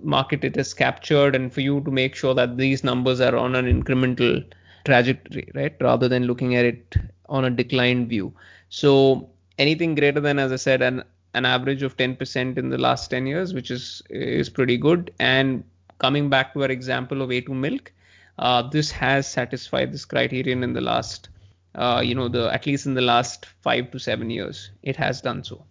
market 0.00 0.44
it 0.44 0.56
is 0.56 0.74
captured, 0.74 1.34
and 1.34 1.52
for 1.52 1.60
you 1.60 1.80
to 1.82 1.90
make 1.90 2.14
sure 2.14 2.34
that 2.34 2.56
these 2.56 2.84
numbers 2.84 3.20
are 3.20 3.36
on 3.36 3.54
an 3.54 3.66
incremental 3.66 4.44
trajectory, 4.84 5.48
right, 5.54 5.76
rather 5.80 6.08
than 6.08 6.24
looking 6.24 6.56
at 6.56 6.64
it 6.64 6.96
on 7.28 7.44
a 7.44 7.50
decline 7.50 8.06
view. 8.08 8.32
So 8.68 9.30
anything 9.58 9.94
greater 9.94 10.20
than, 10.20 10.38
as 10.38 10.52
I 10.52 10.56
said, 10.56 10.82
an 10.82 11.02
an 11.34 11.44
average 11.46 11.82
of 11.82 11.96
10% 11.96 12.58
in 12.58 12.70
the 12.70 12.78
last 12.78 13.08
10 13.08 13.26
years, 13.26 13.54
which 13.54 13.70
is 13.70 14.02
is 14.10 14.48
pretty 14.48 14.76
good. 14.76 15.12
And 15.20 15.64
coming 15.98 16.28
back 16.28 16.52
to 16.54 16.62
our 16.62 16.70
example 16.70 17.22
of 17.22 17.30
A2 17.30 17.48
Milk, 17.50 17.92
uh, 18.38 18.62
this 18.62 18.90
has 18.90 19.28
satisfied 19.28 19.92
this 19.92 20.04
criterion 20.04 20.64
in 20.64 20.72
the 20.72 20.80
last, 20.80 21.28
uh, 21.74 22.02
you 22.04 22.14
know, 22.14 22.28
the 22.28 22.52
at 22.52 22.66
least 22.66 22.86
in 22.86 22.94
the 22.94 23.00
last 23.02 23.46
five 23.60 23.90
to 23.92 23.98
seven 23.98 24.30
years, 24.30 24.70
it 24.82 24.96
has 24.96 25.20
done 25.20 25.44
so. 25.44 25.64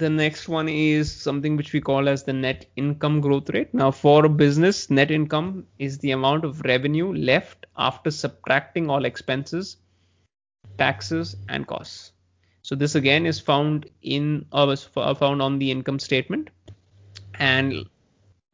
The 0.00 0.08
next 0.08 0.48
one 0.48 0.66
is 0.66 1.12
something 1.12 1.58
which 1.58 1.74
we 1.74 1.80
call 1.82 2.08
as 2.08 2.22
the 2.24 2.32
net 2.32 2.64
income 2.76 3.20
growth 3.20 3.50
rate. 3.50 3.74
Now, 3.74 3.90
for 3.90 4.24
a 4.24 4.30
business, 4.30 4.88
net 4.88 5.10
income 5.10 5.66
is 5.78 5.98
the 5.98 6.12
amount 6.12 6.46
of 6.46 6.62
revenue 6.62 7.12
left 7.12 7.66
after 7.76 8.10
subtracting 8.10 8.88
all 8.88 9.04
expenses, 9.04 9.76
taxes, 10.78 11.36
and 11.50 11.66
costs. 11.66 12.12
So 12.62 12.74
this 12.74 12.94
again 12.94 13.26
is 13.26 13.40
found 13.40 13.90
in 14.00 14.46
uh, 14.52 14.74
found 14.74 15.42
on 15.42 15.58
the 15.58 15.70
income 15.70 15.98
statement, 15.98 16.48
and 17.38 17.84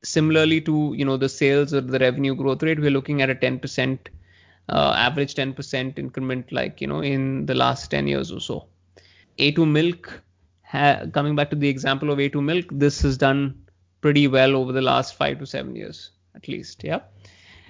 similarly 0.02 0.60
to 0.62 0.94
you 0.96 1.04
know 1.04 1.16
the 1.16 1.28
sales 1.28 1.72
or 1.72 1.80
the 1.80 2.00
revenue 2.00 2.34
growth 2.34 2.64
rate, 2.64 2.80
we're 2.80 2.90
looking 2.90 3.22
at 3.22 3.30
a 3.30 3.36
10% 3.36 3.98
uh, 4.68 4.94
average 4.96 5.36
10% 5.36 5.96
increment, 5.96 6.50
like 6.50 6.80
you 6.80 6.88
know 6.88 7.02
in 7.02 7.46
the 7.46 7.54
last 7.54 7.92
10 7.92 8.08
years 8.08 8.32
or 8.32 8.40
so. 8.40 8.66
A2 9.38 9.70
Milk, 9.70 10.24
ha- 10.76 11.06
coming 11.12 11.36
back 11.36 11.50
to 11.50 11.56
the 11.56 11.68
example 11.68 12.10
of 12.10 12.18
A2 12.18 12.42
Milk, 12.42 12.66
this 12.70 13.02
has 13.02 13.16
done 13.16 13.62
pretty 14.00 14.28
well 14.28 14.54
over 14.56 14.72
the 14.72 14.82
last 14.82 15.16
five 15.16 15.38
to 15.38 15.46
seven 15.46 15.74
years 15.74 16.10
at 16.36 16.46
least. 16.48 16.84
Yeah. 16.84 17.00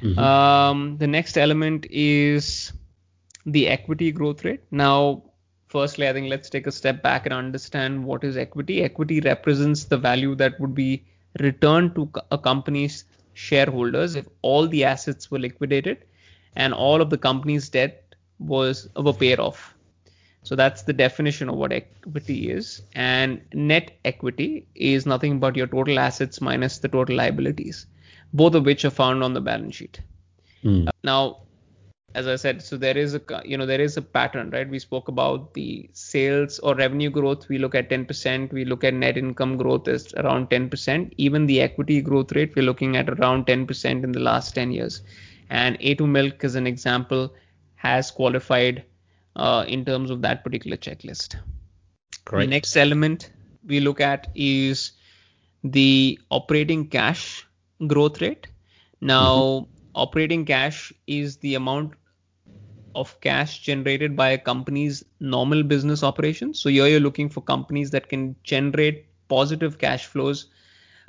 Mm-hmm. 0.03 0.19
Um, 0.19 0.99
the 0.99 1.07
next 1.07 1.38
element 1.38 1.87
is 1.90 2.73
the 3.47 3.69
equity 3.69 4.12
growth 4.12 4.45
rate. 4.45 4.61
Now, 4.71 5.23
firstly, 5.69 6.09
I 6.09 6.12
think 6.12 6.29
let's 6.29 6.51
take 6.51 6.66
a 6.66 6.73
step 6.73 7.03
back 7.03 7.25
and 7.25 7.33
understand 7.33 8.05
what 8.05 8.25
is 8.25 8.37
equity. 8.37 8.83
Equity 8.83 9.21
represents 9.21 9.85
the 9.85 9.97
value 9.97 10.35
that 10.35 10.61
would 10.61 10.75
be 10.75 11.05
returned 11.40 11.95
to 11.95 12.11
a 12.31 12.38
company's 12.38 13.05
shareholders 13.35 14.16
if 14.16 14.27
all 14.42 14.66
the 14.66 14.85
assets 14.85 15.31
were 15.31 15.38
liquidated 15.38 16.05
and 16.57 16.73
all 16.75 17.01
of 17.01 17.11
the 17.11 17.19
company's 17.19 17.69
debt 17.69 18.14
was 18.38 18.88
of 18.97 19.07
a 19.07 19.12
pair 19.12 19.40
off. 19.40 19.75
So 20.46 20.54
that's 20.54 20.82
the 20.82 20.92
definition 20.92 21.48
of 21.48 21.56
what 21.56 21.72
equity 21.72 22.52
is. 22.52 22.82
And 22.94 23.40
net 23.52 23.90
equity 24.04 24.68
is 24.76 25.04
nothing 25.04 25.40
but 25.40 25.56
your 25.56 25.66
total 25.66 25.98
assets 25.98 26.40
minus 26.40 26.78
the 26.78 26.87
total 26.87 27.16
liabilities, 27.16 27.87
both 28.32 28.54
of 28.54 28.64
which 28.64 28.85
are 28.85 28.90
found 28.90 29.24
on 29.24 29.35
the 29.35 29.40
balance 29.40 29.74
sheet. 29.74 30.00
Mm. 30.62 30.88
Now, 31.02 31.38
as 32.14 32.28
I 32.28 32.37
said, 32.37 32.62
so 32.62 32.76
there 32.76 32.96
is 32.96 33.16
a 33.16 33.20
you 33.44 33.59
know 33.59 33.66
there 33.66 33.80
is 33.80 33.96
a 33.96 34.02
pattern, 34.02 34.50
right? 34.50 34.70
We 34.70 34.78
spoke 34.78 35.09
about 35.09 35.52
the 35.54 35.90
sales 35.94 36.61
or 36.61 36.76
revenue 36.76 37.11
growth. 37.11 37.48
We 37.48 37.59
look 37.59 37.74
at 37.74 37.90
10%. 37.90 38.52
We 38.52 38.64
look 38.64 38.85
at 38.85 38.94
net 38.94 39.18
income 39.18 39.56
growth 39.56 39.88
is 39.88 40.14
around 40.14 40.50
10%. 40.50 41.12
Even 41.16 41.46
the 41.46 41.61
equity 41.61 42.00
growth 42.00 42.30
rate, 42.37 42.54
we're 42.54 42.70
looking 42.70 42.96
at 42.96 43.11
around 43.11 43.48
10% 43.48 44.04
in 44.04 44.12
the 44.12 44.20
last 44.20 44.54
10 44.54 44.70
years. 44.70 45.02
And 45.50 45.76
A2 45.80 46.09
Milk, 46.09 46.44
as 46.44 46.54
an 46.54 46.68
example, 46.68 47.35
has 47.74 48.12
qualified 48.12 48.85
uh, 49.37 49.64
in 49.68 49.85
terms 49.85 50.11
of 50.11 50.22
that 50.22 50.42
particular 50.42 50.77
checklist. 50.77 51.37
Correct. 52.25 52.46
The 52.46 52.51
next 52.51 52.77
element 52.77 53.31
we 53.64 53.81
look 53.81 54.01
at 54.01 54.29
is 54.35 54.92
the 55.62 56.18
operating 56.31 56.88
cash 56.88 57.46
growth 57.87 58.20
rate. 58.20 58.49
Now, 59.01 59.37
mm-hmm. 59.37 59.70
operating 59.94 60.44
cash 60.44 60.92
is 61.07 61.37
the 61.38 61.55
amount 61.55 61.94
of 62.94 63.20
cash 63.20 63.61
generated 63.61 64.16
by 64.16 64.31
a 64.31 64.38
company's 64.38 65.05
normal 65.20 65.62
business 65.62 66.03
operations. 66.03 66.59
So 66.59 66.70
here 66.70 66.87
you're 66.87 67.01
looking 67.01 67.29
for 67.29 67.42
companies 67.42 67.90
that 67.90 68.09
can 68.09 68.37
generate 68.42 69.07
positive 69.29 69.79
cash 69.79 70.07
flows 70.07 70.46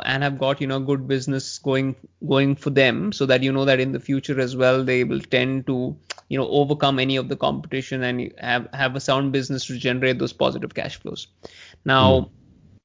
and 0.04 0.22
have 0.22 0.38
got 0.38 0.62
you 0.62 0.68
know 0.68 0.80
good 0.80 1.08
business 1.08 1.58
going 1.60 1.96
going 2.28 2.56
for 2.56 2.70
them 2.70 3.12
so 3.12 3.26
that 3.26 3.42
you 3.42 3.52
know 3.52 3.66
that 3.66 3.80
in 3.80 3.92
the 3.94 4.00
future 4.00 4.40
as 4.40 4.56
well 4.56 4.84
they 4.84 5.04
will 5.04 5.20
tend 5.20 5.66
to 5.66 5.98
you 6.30 6.38
know 6.38 6.48
overcome 6.50 7.00
any 7.00 7.16
of 7.16 7.30
the 7.30 7.36
competition 7.36 8.04
and 8.04 8.32
have 8.38 8.68
have 8.74 8.96
a 8.96 9.00
sound 9.00 9.32
business 9.32 9.66
to 9.66 9.78
generate 9.78 10.20
those 10.20 10.34
positive 10.34 10.74
cash 10.74 11.00
flows 11.00 11.28
now 11.86 12.22
mm. 12.22 12.30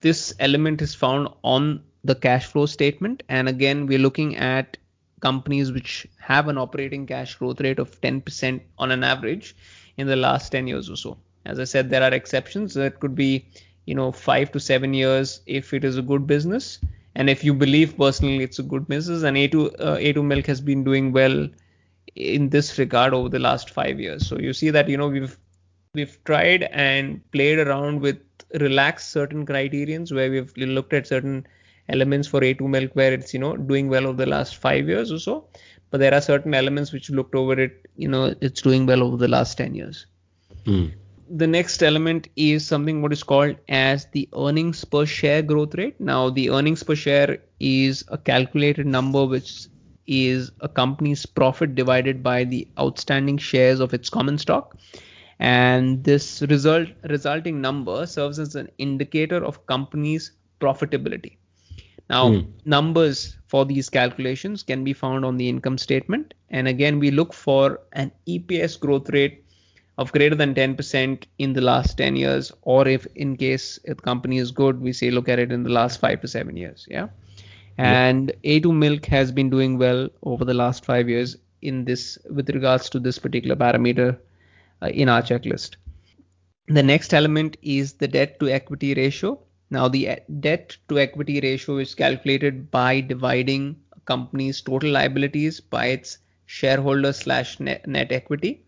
this 0.01 0.35
element 0.39 0.83
is 0.83 0.95
found 0.95 1.29
on 1.43 1.83
the 2.05 2.15
cash 2.15 2.47
flow 2.47 2.67
statement 2.67 3.23
and 3.29 3.49
again 3.49 3.87
we're 3.87 3.99
looking 3.99 4.37
at 4.37 4.77
companies 5.23 5.73
which 5.73 6.07
have 6.19 6.49
an 6.49 6.59
operating 6.59 7.07
cash 7.07 7.37
growth 7.37 7.61
rate 7.61 7.79
of 7.79 7.99
10% 8.03 8.61
on 8.79 8.91
an 8.91 9.03
average 9.03 9.57
in 9.97 10.07
the 10.07 10.17
last 10.17 10.51
10 10.51 10.67
years 10.67 10.91
or 10.91 10.97
so. 10.97 11.17
As 11.47 11.59
I 11.59 11.65
said, 11.65 11.89
there 11.89 12.03
are 12.03 12.13
exceptions. 12.13 12.75
That 12.75 13.01
could 13.01 13.15
be, 13.15 13.47
you 13.87 13.95
know, 13.95 14.13
five 14.13 14.53
to 14.53 14.61
seven 14.61 14.93
years 14.93 15.41
if 15.47 15.73
it 15.73 15.85
is 15.85 15.97
a 15.97 16.03
good 16.03 16.27
business, 16.27 16.79
and 17.15 17.29
if 17.31 17.45
you 17.45 17.55
believe 17.55 17.97
personally 17.97 18.43
it's 18.43 18.59
a 18.59 18.63
good 18.63 18.87
business. 18.89 19.23
And 19.23 19.37
A2 19.37 19.75
uh, 19.81 19.97
A2 19.97 20.25
Milk 20.25 20.47
has 20.47 20.61
been 20.61 20.85
doing 20.85 21.13
well 21.13 21.49
in 22.15 22.51
this 22.51 22.79
regard 22.79 23.15
over 23.15 23.29
the 23.29 23.39
last 23.39 23.71
five 23.71 23.99
years. 24.01 24.27
So 24.27 24.39
you 24.39 24.53
see 24.53 24.71
that 24.71 24.89
you 24.89 24.97
know 24.97 25.09
we've 25.09 25.39
we've 25.95 26.23
tried 26.25 26.65
and 26.65 27.21
played 27.33 27.59
around 27.59 28.01
with 28.01 28.19
relaxed 28.61 29.11
certain 29.11 29.47
criterions 29.47 30.13
where 30.13 30.31
we've 30.31 30.53
looked 30.57 30.93
at 30.93 31.07
certain 31.07 31.47
elements 31.89 32.29
for 32.29 32.41
A2 32.41 32.61
milk 32.69 32.91
where 32.95 33.13
it's 33.13 33.33
you 33.35 33.41
know 33.41 33.57
doing 33.57 33.89
well 33.89 34.07
over 34.07 34.17
the 34.17 34.27
last 34.27 34.57
five 34.57 34.89
years 34.89 35.13
or 35.13 35.19
so, 35.19 35.47
but 35.93 35.99
there 35.99 36.15
are 36.15 36.23
certain 36.23 36.55
elements 36.55 36.91
which 36.91 37.11
looked 37.11 37.35
over 37.35 37.53
it, 37.61 37.87
you 37.97 38.09
know, 38.09 38.35
it's 38.41 38.63
doing 38.63 38.87
well 38.87 39.03
over 39.03 39.19
the 39.19 39.29
last 39.29 39.59
10 39.59 39.75
years. 39.75 40.07
Hmm. 40.65 40.87
The 41.29 41.47
next 41.47 41.83
element 41.83 42.29
is 42.35 42.67
something 42.67 43.03
what 43.03 43.13
is 43.13 43.23
called 43.23 43.57
as 43.69 44.07
the 44.13 44.29
earnings 44.35 44.85
per 44.85 45.05
share 45.05 45.43
growth 45.43 45.75
rate. 45.75 46.01
Now, 46.01 46.31
the 46.31 46.51
earnings 46.51 46.83
per 46.83 46.95
share 46.95 47.39
is 47.61 48.05
a 48.09 48.17
calculated 48.19 48.87
number 48.87 49.25
which 49.27 49.67
is 50.07 50.51
a 50.61 50.69
company's 50.69 51.25
profit 51.27 51.75
divided 51.75 52.23
by 52.23 52.45
the 52.45 52.67
outstanding 52.79 53.39
shares 53.39 53.81
of 53.81 53.95
its 53.95 54.11
common 54.11 54.39
stock 54.39 54.77
and 55.39 56.05
this 56.05 56.43
result 56.43 56.89
resulting 57.09 57.61
number 57.61 58.07
serves 58.07 58.39
as 58.39 58.55
an 58.55 58.69
indicator 58.79 59.45
of 59.45 59.65
company's 59.67 60.33
profitability 60.61 61.37
now, 62.13 62.29
mm. 62.29 62.47
numbers 62.67 63.39
for 63.47 63.65
these 63.65 63.89
calculations 63.89 64.63
can 64.63 64.85
be 64.85 64.93
found 64.93 65.25
on 65.25 65.39
the 65.39 65.49
income 65.49 65.79
statement. 65.79 66.35
And 66.51 66.69
again, 66.69 66.99
we 66.99 67.11
look 67.11 67.33
for 67.33 67.81
an 67.93 68.13
EPS 68.29 68.79
growth 68.79 69.09
rate 69.11 69.45
of 69.97 70.13
greater 70.13 70.35
than 70.35 70.55
10% 70.55 71.25
in 71.39 71.53
the 71.55 71.63
last 71.63 71.97
10 71.97 72.17
years, 72.17 72.53
or 72.63 72.87
if 72.87 73.07
in 73.15 73.37
case 73.37 73.79
the 73.85 73.95
company 73.95 74.39
is 74.39 74.51
good, 74.51 74.81
we 74.81 74.93
say 74.93 75.11
look 75.11 75.29
at 75.29 75.39
it 75.39 75.53
in 75.53 75.63
the 75.63 75.71
last 75.71 76.01
five 76.01 76.21
to 76.21 76.29
seven 76.29 76.57
years. 76.57 76.87
Yeah. 76.91 77.09
And 77.79 78.33
A2 78.45 78.75
Milk 78.75 79.07
has 79.07 79.33
been 79.33 79.51
doing 79.51 79.79
well 79.79 80.09
over 80.23 80.45
the 80.45 80.55
last 80.55 80.85
five 80.85 81.09
years. 81.09 81.37
in 81.63 81.85
this 81.85 82.19
with 82.29 82.51
regards 82.51 82.91
to 82.91 82.99
this 82.99 83.19
particular 83.19 83.57
parameter 83.57 84.19
uh, 84.83 84.89
in 84.89 85.09
our 85.09 85.23
checklist. 85.23 85.77
The 86.67 86.83
next 86.83 87.15
element 87.15 87.57
is 87.63 87.95
the 87.95 88.09
debt 88.09 88.39
to 88.41 88.49
equity 88.49 88.95
ratio. 88.95 89.39
Now, 89.71 89.89
the 89.89 90.09
uh, 90.11 90.17
debt 90.41 90.77
to 90.89 90.99
equity 90.99 91.41
ratio 91.41 91.79
is 91.79 91.95
calculated 91.95 92.71
by 92.71 93.01
dividing 93.01 93.77
a 93.97 94.01
company's 94.01 94.61
total 94.61 94.91
liabilities 94.91 95.61
by 95.61 95.87
its 95.87 96.19
shareholder 96.47 97.13
slash 97.13 97.59
net, 97.61 97.87
net 97.87 98.13
equity. 98.13 98.65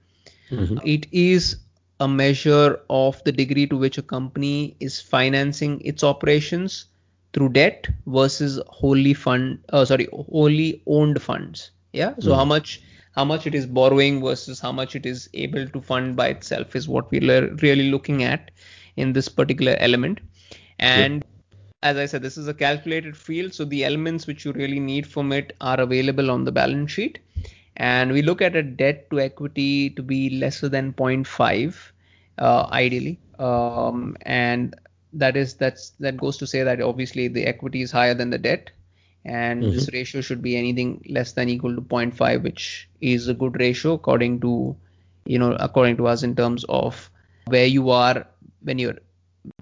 Mm-hmm. 0.50 0.78
It 0.84 1.06
is 1.12 1.56
a 2.00 2.08
measure 2.08 2.80
of 2.88 3.22
the 3.24 3.32
degree 3.32 3.66
to 3.66 3.76
which 3.76 3.98
a 3.98 4.02
company 4.02 4.76
is 4.80 5.00
financing 5.00 5.80
its 5.80 6.02
operations 6.02 6.86
through 7.34 7.50
debt 7.50 7.88
versus 8.06 8.60
wholly 8.68 9.12
fund, 9.12 9.58
uh, 9.70 9.84
sorry, 9.84 10.08
wholly 10.12 10.80
owned 10.86 11.20
funds. 11.20 11.70
Yeah. 11.92 12.14
So 12.20 12.30
mm. 12.30 12.36
how 12.36 12.44
much 12.44 12.80
how 13.14 13.24
much 13.24 13.46
it 13.46 13.54
is 13.54 13.66
borrowing 13.66 14.22
versus 14.22 14.58
how 14.58 14.72
much 14.72 14.96
it 14.96 15.06
is 15.06 15.28
able 15.34 15.68
to 15.68 15.80
fund 15.80 16.16
by 16.16 16.28
itself 16.28 16.74
is 16.74 16.88
what 16.88 17.10
we're 17.10 17.54
really 17.56 17.90
looking 17.90 18.24
at 18.24 18.50
in 18.96 19.12
this 19.12 19.28
particular 19.28 19.76
element. 19.78 20.20
And 20.80 21.14
yep. 21.14 21.24
as 21.82 21.96
I 21.96 22.06
said, 22.06 22.22
this 22.22 22.36
is 22.36 22.48
a 22.48 22.54
calculated 22.54 23.16
field, 23.16 23.54
so 23.54 23.64
the 23.64 23.84
elements 23.84 24.26
which 24.26 24.44
you 24.44 24.52
really 24.52 24.80
need 24.80 25.06
from 25.06 25.32
it 25.32 25.54
are 25.60 25.80
available 25.80 26.30
on 26.30 26.44
the 26.44 26.50
balance 26.50 26.90
sheet. 26.90 27.20
And 27.76 28.12
we 28.12 28.22
look 28.22 28.42
at 28.42 28.56
a 28.56 28.62
debt 28.62 29.08
to 29.10 29.20
equity 29.20 29.90
to 29.90 30.02
be 30.02 30.30
lesser 30.30 30.68
than 30.68 30.92
0.5, 30.92 31.76
uh, 32.38 32.66
ideally. 32.72 33.18
Um, 33.38 34.16
and 34.22 34.74
that 35.14 35.37
is 35.37 35.55
that's 35.55 35.90
that 36.00 36.16
goes 36.16 36.37
to 36.37 36.46
say 36.46 36.62
that 36.62 36.81
obviously 36.81 37.29
the 37.29 37.46
equity 37.46 37.83
is 37.83 37.90
higher 37.90 38.14
than 38.14 38.31
the 38.31 38.38
debt 38.38 38.70
and 39.24 39.62
mm-hmm. 39.62 39.72
this 39.72 39.88
ratio 39.92 40.20
should 40.20 40.42
be 40.42 40.57
anything 40.57 41.03
less 41.09 41.33
than 41.33 41.48
equal 41.48 41.74
to 41.74 41.81
0.5 41.81 42.42
which 42.42 42.88
is 43.00 43.29
a 43.29 43.35
good 43.35 43.59
ratio 43.59 43.92
according 43.94 44.40
to 44.40 44.77
you 45.24 45.38
know 45.38 45.53
according 45.61 45.96
to 45.96 46.07
us 46.07 46.22
in 46.22 46.35
terms 46.35 46.64
of 46.68 47.11
where 47.46 47.66
you 47.66 47.90
are 47.90 48.27
when 48.62 48.79
you're 48.79 48.98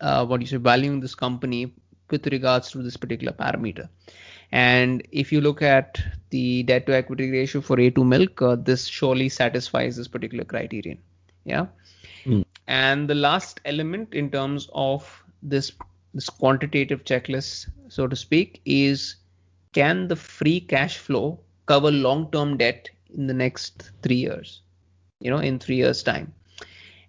uh, 0.01 0.25
what 0.25 0.41
you 0.41 0.47
say 0.47 0.57
valuing 0.57 1.01
this 1.01 1.15
company 1.15 1.73
with 2.11 2.27
regards 2.29 2.71
to 2.71 2.83
this 2.83 2.97
particular 2.97 3.33
parameter 3.33 3.88
and 4.51 5.07
if 5.12 5.33
you 5.33 5.41
look 5.41 5.62
at 5.62 6.01
the 6.31 6.62
debt 6.65 6.87
to 6.87 6.95
equity 6.95 7.31
ratio 7.31 7.61
for 7.61 7.77
a2 7.77 8.07
milk 8.07 8.43
uh, 8.43 8.57
this 8.57 8.87
surely 8.87 9.29
satisfies 9.29 9.97
this 9.97 10.09
particular 10.09 10.45
criterion 10.45 10.99
yeah 11.45 11.67
mm. 12.25 12.45
and 12.67 13.09
the 13.09 13.15
last 13.15 13.61
element 13.65 14.12
in 14.15 14.31
terms 14.31 14.69
of 14.73 15.21
this 15.42 15.72
this 16.14 16.28
quantitative 16.28 17.05
checklist 17.05 17.68
so 17.88 18.07
to 18.07 18.16
speak 18.16 18.61
is 18.64 19.16
can 19.72 20.09
the 20.09 20.16
free 20.16 20.61
cash 20.61 20.98
flow 20.98 21.40
cover 21.66 21.90
long 21.90 22.31
term 22.31 22.57
debt 22.57 22.90
in 23.14 23.26
the 23.26 23.35
next 23.35 23.90
three 24.02 24.16
years? 24.16 24.61
You 25.20 25.31
know, 25.31 25.38
in 25.38 25.59
three 25.59 25.76
years' 25.76 26.02
time. 26.02 26.33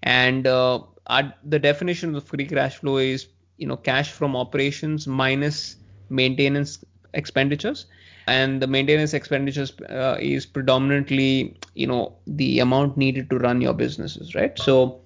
And 0.04 0.48
uh, 0.48 0.82
our, 1.08 1.34
the 1.44 1.60
definition 1.60 2.16
of 2.16 2.24
free 2.24 2.46
cash 2.46 2.78
flow 2.78 2.98
is, 2.98 3.28
you 3.58 3.68
know, 3.68 3.78
cash 3.78 4.12
from 4.12 4.36
operations 4.36 5.08
minus 5.08 5.78
maintenance 6.10 6.84
expenditures. 7.14 7.86
And 8.28 8.62
the 8.62 8.68
maintenance 8.68 9.14
expenditures 9.14 9.74
uh, 9.90 10.18
is 10.20 10.46
predominantly, 10.46 11.58
you 11.76 11.88
know, 11.88 12.16
the 12.26 12.60
amount 12.60 12.96
needed 12.98 13.30
to 13.32 13.38
run 13.38 13.60
your 13.60 13.74
businesses, 13.74 14.34
right? 14.34 14.58
So 14.58 15.02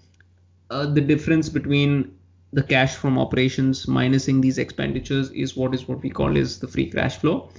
uh, 0.70 0.86
the 0.86 1.02
difference 1.02 1.50
between 1.50 2.16
the 2.58 2.64
cash 2.64 2.96
from 2.96 3.20
operations 3.20 3.86
minusing 3.86 4.42
these 4.42 4.58
expenditures 4.58 5.30
is 5.30 5.56
what 5.56 5.76
is 5.76 5.88
what 5.88 6.02
we 6.02 6.10
call 6.10 6.36
is 6.36 6.60
the 6.60 6.68
free 6.68 6.90
cash 6.90 7.18
flow. 7.18 7.52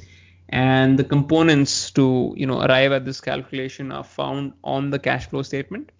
And 0.49 0.99
the 0.99 1.05
components 1.05 1.93
to 1.93 2.35
you 2.37 2.49
know 2.49 2.63
arrive 2.63 2.91
at 2.97 3.05
this 3.05 3.21
calculation 3.21 3.93
are 3.93 4.03
found 4.03 4.55
on 4.65 4.91
the 4.91 4.99
cash 4.99 5.29
flow 5.29 5.43
statement. 5.43 5.93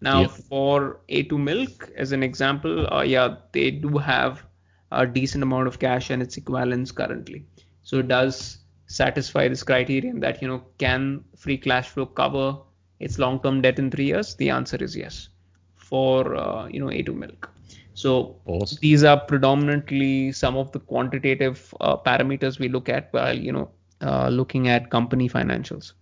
Now 0.00 0.22
yep. 0.22 0.30
for 0.32 0.98
a2 1.08 1.38
milk 1.50 1.88
as 1.96 2.10
an 2.10 2.24
example 2.24 2.92
uh, 2.92 3.02
yeah 3.02 3.36
they 3.52 3.70
do 3.70 3.98
have 3.98 4.44
a 4.90 5.06
decent 5.06 5.44
amount 5.44 5.68
of 5.68 5.78
cash 5.78 6.10
and 6.10 6.20
its 6.20 6.36
equivalents 6.36 6.90
currently. 6.90 7.44
So 7.84 7.98
it 8.00 8.08
does 8.08 8.58
satisfy 8.86 9.46
this 9.46 9.62
criterion 9.62 10.18
that 10.26 10.42
you 10.42 10.48
know 10.48 10.60
can 10.78 11.24
free 11.36 11.58
cash 11.58 11.88
flow 11.88 12.06
cover 12.06 12.58
its 12.98 13.20
long 13.20 13.40
term 13.40 13.62
debt 13.62 13.78
in 13.78 13.92
3 13.92 14.12
years? 14.12 14.34
The 14.34 14.50
answer 14.60 14.82
is 14.90 14.96
yes. 14.96 15.28
For 15.76 16.34
uh, 16.34 16.66
you 16.66 16.80
know 16.80 16.88
a2 17.00 17.14
milk 17.26 17.53
so 17.94 18.36
awesome. 18.46 18.78
these 18.80 19.04
are 19.04 19.18
predominantly 19.18 20.32
some 20.32 20.56
of 20.56 20.72
the 20.72 20.80
quantitative 20.80 21.72
uh, 21.80 21.96
parameters 21.96 22.58
we 22.58 22.68
look 22.68 22.88
at 22.88 23.12
while 23.12 23.36
you 23.36 23.52
know 23.52 23.70
uh, 24.00 24.28
looking 24.28 24.68
at 24.68 24.90
company 24.90 25.28
financials. 25.28 25.92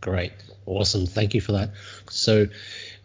Great, 0.00 0.32
awesome, 0.66 1.06
thank 1.06 1.34
you 1.34 1.40
for 1.40 1.52
that. 1.52 1.72
So 2.08 2.46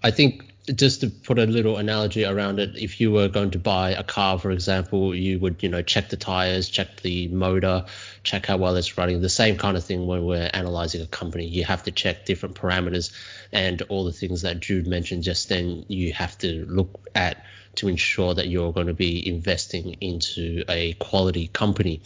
I 0.04 0.12
think 0.12 0.52
just 0.76 1.02
to 1.02 1.10
put 1.10 1.40
a 1.40 1.46
little 1.46 1.78
analogy 1.78 2.24
around 2.26 2.60
it, 2.60 2.76
if 2.76 3.02
you 3.02 3.12
were 3.12 3.28
going 3.28 3.52
to 3.52 3.60
buy 3.60 3.92
a 3.92 4.04
car, 4.04 4.38
for 4.38 4.52
example, 4.52 5.16
you 5.16 5.40
would, 5.40 5.62
you 5.64 5.70
know, 5.70 5.82
check 5.82 6.10
the 6.10 6.18
tires, 6.18 6.70
check 6.70 7.02
the 7.02 7.28
motor, 7.30 7.86
check 8.24 8.46
how 8.46 8.58
well 8.58 8.76
it's 8.76 8.98
running. 8.98 9.22
The 9.22 9.30
same 9.30 9.58
kind 9.58 9.78
of 9.78 9.84
thing 9.84 10.06
when 10.08 10.26
we're 10.26 10.50
analyzing 10.54 11.02
a 11.02 11.08
company. 11.08 11.48
You 11.48 11.66
have 11.66 11.84
to 11.84 11.92
check 11.92 12.26
different 12.26 12.56
parameters 12.56 13.12
and 13.52 13.82
all 13.84 14.06
the 14.06 14.12
things 14.12 14.44
that 14.44 14.60
Jude 14.60 14.88
mentioned 14.88 15.24
just 15.24 15.50
then. 15.50 15.86
You 15.88 16.14
have 16.14 16.38
to 16.40 16.66
look 16.68 17.08
at 17.16 17.44
to 17.76 17.88
ensure 17.88 18.34
that 18.34 18.48
you're 18.48 18.74
going 18.74 18.88
to 18.88 18.94
be 18.94 19.28
investing 19.28 19.94
into 20.02 20.64
a 20.68 20.94
quality 20.94 21.48
company. 21.48 22.02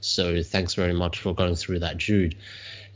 So 0.00 0.42
thanks 0.42 0.74
very 0.74 0.92
much 0.92 1.20
for 1.20 1.34
going 1.34 1.54
through 1.54 1.80
that, 1.80 1.96
Jude. 1.96 2.36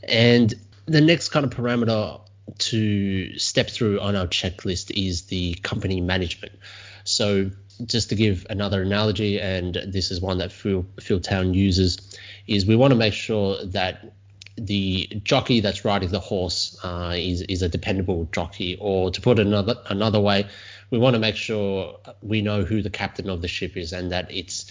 And 0.03 0.53
the 0.85 1.01
next 1.01 1.29
kind 1.29 1.45
of 1.45 1.51
parameter 1.51 2.21
to 2.57 3.37
step 3.37 3.69
through 3.69 3.99
on 3.99 4.15
our 4.15 4.27
checklist 4.27 4.91
is 4.91 5.23
the 5.23 5.53
company 5.55 6.01
management. 6.01 6.53
So, 7.03 7.51
just 7.85 8.09
to 8.09 8.15
give 8.15 8.45
another 8.49 8.81
analogy, 8.81 9.39
and 9.39 9.73
this 9.87 10.11
is 10.11 10.19
one 10.19 10.39
that 10.39 10.51
Phil, 10.51 10.83
Town 11.21 11.53
uses, 11.53 11.97
is 12.49 12.65
we 12.65 12.75
want 12.75 12.91
to 12.91 12.97
make 12.97 13.13
sure 13.13 13.63
that 13.65 14.13
the 14.57 15.07
jockey 15.23 15.61
that's 15.61 15.85
riding 15.85 16.09
the 16.09 16.19
horse 16.19 16.77
uh, 16.83 17.13
is 17.15 17.41
is 17.43 17.61
a 17.61 17.69
dependable 17.69 18.27
jockey, 18.31 18.77
or 18.79 19.11
to 19.11 19.21
put 19.21 19.39
another 19.39 19.75
another 19.87 20.19
way, 20.19 20.47
we 20.89 20.97
want 20.97 21.13
to 21.13 21.19
make 21.19 21.35
sure 21.35 21.97
we 22.21 22.41
know 22.41 22.63
who 22.63 22.81
the 22.81 22.89
captain 22.89 23.29
of 23.29 23.41
the 23.41 23.47
ship 23.47 23.77
is 23.77 23.93
and 23.93 24.11
that 24.11 24.31
it's 24.31 24.69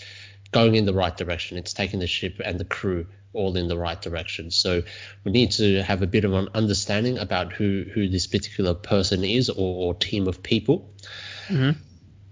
going 0.50 0.74
in 0.74 0.84
the 0.84 0.92
right 0.92 1.16
direction. 1.16 1.56
It's 1.56 1.72
taking 1.72 2.00
the 2.00 2.06
ship 2.06 2.40
and 2.44 2.58
the 2.58 2.64
crew 2.64 3.06
all 3.32 3.56
in 3.56 3.68
the 3.68 3.78
right 3.78 4.00
direction. 4.00 4.50
So 4.50 4.82
we 5.24 5.32
need 5.32 5.52
to 5.52 5.82
have 5.82 6.02
a 6.02 6.06
bit 6.06 6.24
of 6.24 6.32
an 6.32 6.48
understanding 6.54 7.18
about 7.18 7.52
who 7.52 7.84
who 7.94 8.08
this 8.08 8.26
particular 8.26 8.74
person 8.74 9.24
is 9.24 9.48
or, 9.48 9.88
or 9.88 9.94
team 9.94 10.26
of 10.26 10.42
people. 10.42 10.90
Mm-hmm. 11.48 11.80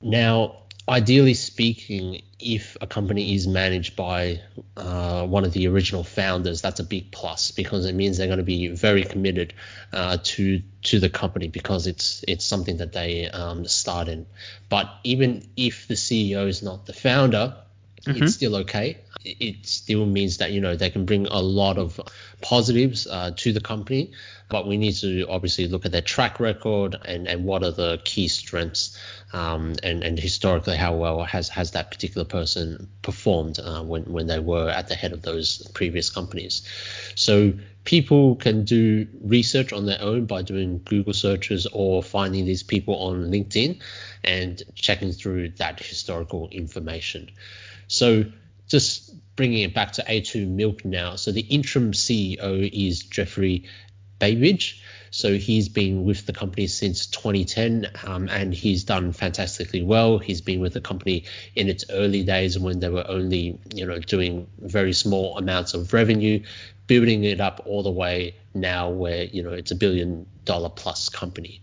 Now, 0.02 0.65
ideally 0.88 1.34
speaking, 1.34 2.22
if 2.38 2.76
a 2.80 2.86
company 2.86 3.34
is 3.34 3.46
managed 3.46 3.96
by 3.96 4.40
uh, 4.76 5.26
one 5.26 5.44
of 5.44 5.52
the 5.52 5.66
original 5.68 6.04
founders, 6.04 6.60
that's 6.60 6.80
a 6.80 6.84
big 6.84 7.10
plus 7.10 7.50
because 7.50 7.86
it 7.86 7.94
means 7.94 8.18
they're 8.18 8.26
going 8.26 8.38
to 8.38 8.44
be 8.44 8.68
very 8.68 9.02
committed 9.02 9.54
uh, 9.92 10.18
to 10.22 10.62
to 10.82 11.00
the 11.00 11.08
company 11.08 11.48
because 11.48 11.86
it's 11.86 12.24
it's 12.28 12.44
something 12.44 12.76
that 12.76 12.92
they 12.92 13.28
um, 13.28 13.66
start 13.66 14.08
in. 14.08 14.26
But 14.68 14.88
even 15.02 15.48
if 15.56 15.88
the 15.88 15.94
CEO 15.94 16.46
is 16.46 16.62
not 16.62 16.86
the 16.86 16.92
founder, 16.92 17.56
mm-hmm. 18.06 18.22
it's 18.22 18.34
still 18.34 18.56
okay. 18.56 18.98
It 19.24 19.66
still 19.66 20.06
means 20.06 20.38
that 20.38 20.52
you 20.52 20.60
know 20.60 20.76
they 20.76 20.90
can 20.90 21.04
bring 21.04 21.26
a 21.26 21.40
lot 21.40 21.78
of 21.78 22.00
positives 22.40 23.06
uh, 23.06 23.32
to 23.36 23.52
the 23.52 23.60
company, 23.60 24.12
but 24.48 24.66
we 24.68 24.76
need 24.76 24.92
to 24.96 25.26
obviously 25.28 25.66
look 25.66 25.84
at 25.84 25.92
their 25.92 26.02
track 26.02 26.38
record 26.38 26.96
and, 27.04 27.26
and 27.26 27.44
what 27.44 27.64
are 27.64 27.72
the 27.72 28.00
key 28.04 28.28
strengths 28.28 28.98
um, 29.32 29.74
and 29.82 30.04
and 30.04 30.18
historically 30.18 30.76
how 30.76 30.94
well 30.94 31.24
has 31.24 31.48
has 31.48 31.72
that 31.72 31.90
particular 31.90 32.24
person 32.24 32.88
performed 33.02 33.58
uh, 33.58 33.82
when 33.82 34.04
when 34.04 34.26
they 34.26 34.38
were 34.38 34.68
at 34.68 34.88
the 34.88 34.94
head 34.94 35.12
of 35.12 35.22
those 35.22 35.66
previous 35.74 36.10
companies. 36.10 36.62
So 37.16 37.52
people 37.84 38.36
can 38.36 38.64
do 38.64 39.06
research 39.22 39.72
on 39.72 39.86
their 39.86 40.00
own 40.00 40.26
by 40.26 40.42
doing 40.42 40.80
Google 40.84 41.12
searches 41.12 41.66
or 41.72 42.02
finding 42.02 42.44
these 42.44 42.62
people 42.62 42.96
on 42.96 43.30
LinkedIn 43.30 43.80
and 44.22 44.62
checking 44.74 45.12
through 45.12 45.50
that 45.50 45.80
historical 45.80 46.48
information. 46.50 47.30
So 47.88 48.24
just 48.68 49.12
bringing 49.36 49.62
it 49.62 49.74
back 49.74 49.92
to 49.92 50.02
A2 50.02 50.48
Milk 50.48 50.84
now. 50.84 51.16
So 51.16 51.30
the 51.30 51.42
interim 51.42 51.92
CEO 51.92 52.68
is 52.72 53.02
Geoffrey 53.02 53.64
Babidge. 54.18 54.80
So 55.10 55.34
he's 55.34 55.68
been 55.68 56.04
with 56.04 56.26
the 56.26 56.32
company 56.32 56.66
since 56.66 57.06
2010 57.06 57.90
um, 58.04 58.28
and 58.28 58.52
he's 58.52 58.84
done 58.84 59.12
fantastically 59.12 59.82
well. 59.82 60.18
He's 60.18 60.40
been 60.40 60.60
with 60.60 60.74
the 60.74 60.80
company 60.80 61.24
in 61.54 61.68
its 61.68 61.84
early 61.90 62.22
days 62.22 62.58
when 62.58 62.80
they 62.80 62.88
were 62.88 63.06
only, 63.08 63.58
you 63.74 63.86
know, 63.86 63.98
doing 63.98 64.46
very 64.58 64.92
small 64.92 65.38
amounts 65.38 65.74
of 65.74 65.92
revenue, 65.92 66.42
building 66.86 67.24
it 67.24 67.40
up 67.40 67.62
all 67.66 67.82
the 67.82 67.90
way 67.90 68.34
now 68.52 68.90
where, 68.90 69.24
you 69.24 69.42
know, 69.42 69.52
it's 69.52 69.70
a 69.70 69.76
billion 69.76 70.26
dollar 70.44 70.68
plus 70.68 71.08
company. 71.08 71.62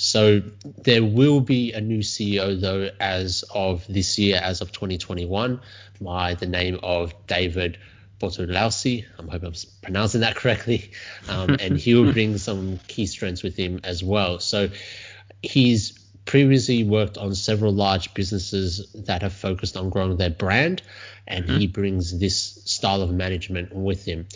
So 0.00 0.42
there 0.84 1.02
will 1.02 1.40
be 1.40 1.72
a 1.72 1.80
new 1.80 1.98
CEO 1.98 2.60
though 2.60 2.88
as 3.00 3.42
of 3.52 3.84
this 3.88 4.16
year, 4.16 4.40
as 4.40 4.60
of 4.60 4.70
2021, 4.70 5.60
by 6.00 6.34
the 6.34 6.46
name 6.46 6.78
of 6.84 7.12
David 7.26 7.78
Bortolussi. 8.20 9.06
I'm 9.18 9.26
hoping 9.26 9.48
I'm 9.48 9.54
pronouncing 9.82 10.20
that 10.20 10.36
correctly. 10.36 10.92
Um, 11.28 11.56
and 11.58 11.76
he 11.76 11.96
will 11.96 12.12
bring 12.12 12.38
some 12.48 12.78
key 12.86 13.06
strengths 13.06 13.42
with 13.42 13.56
him 13.56 13.80
as 13.82 14.04
well. 14.04 14.38
So 14.38 14.70
he's 15.42 15.98
previously 16.24 16.84
worked 16.84 17.18
on 17.18 17.34
several 17.34 17.72
large 17.72 18.14
businesses 18.14 18.92
that 18.92 19.22
have 19.22 19.32
focused 19.32 19.76
on 19.76 19.90
growing 19.90 20.16
their 20.16 20.30
brand, 20.30 20.80
and 21.26 21.44
mm-hmm. 21.44 21.58
he 21.58 21.66
brings 21.66 22.16
this 22.16 22.36
style 22.36 23.02
of 23.02 23.10
management 23.10 23.74
with 23.74 24.04
him. 24.04 24.28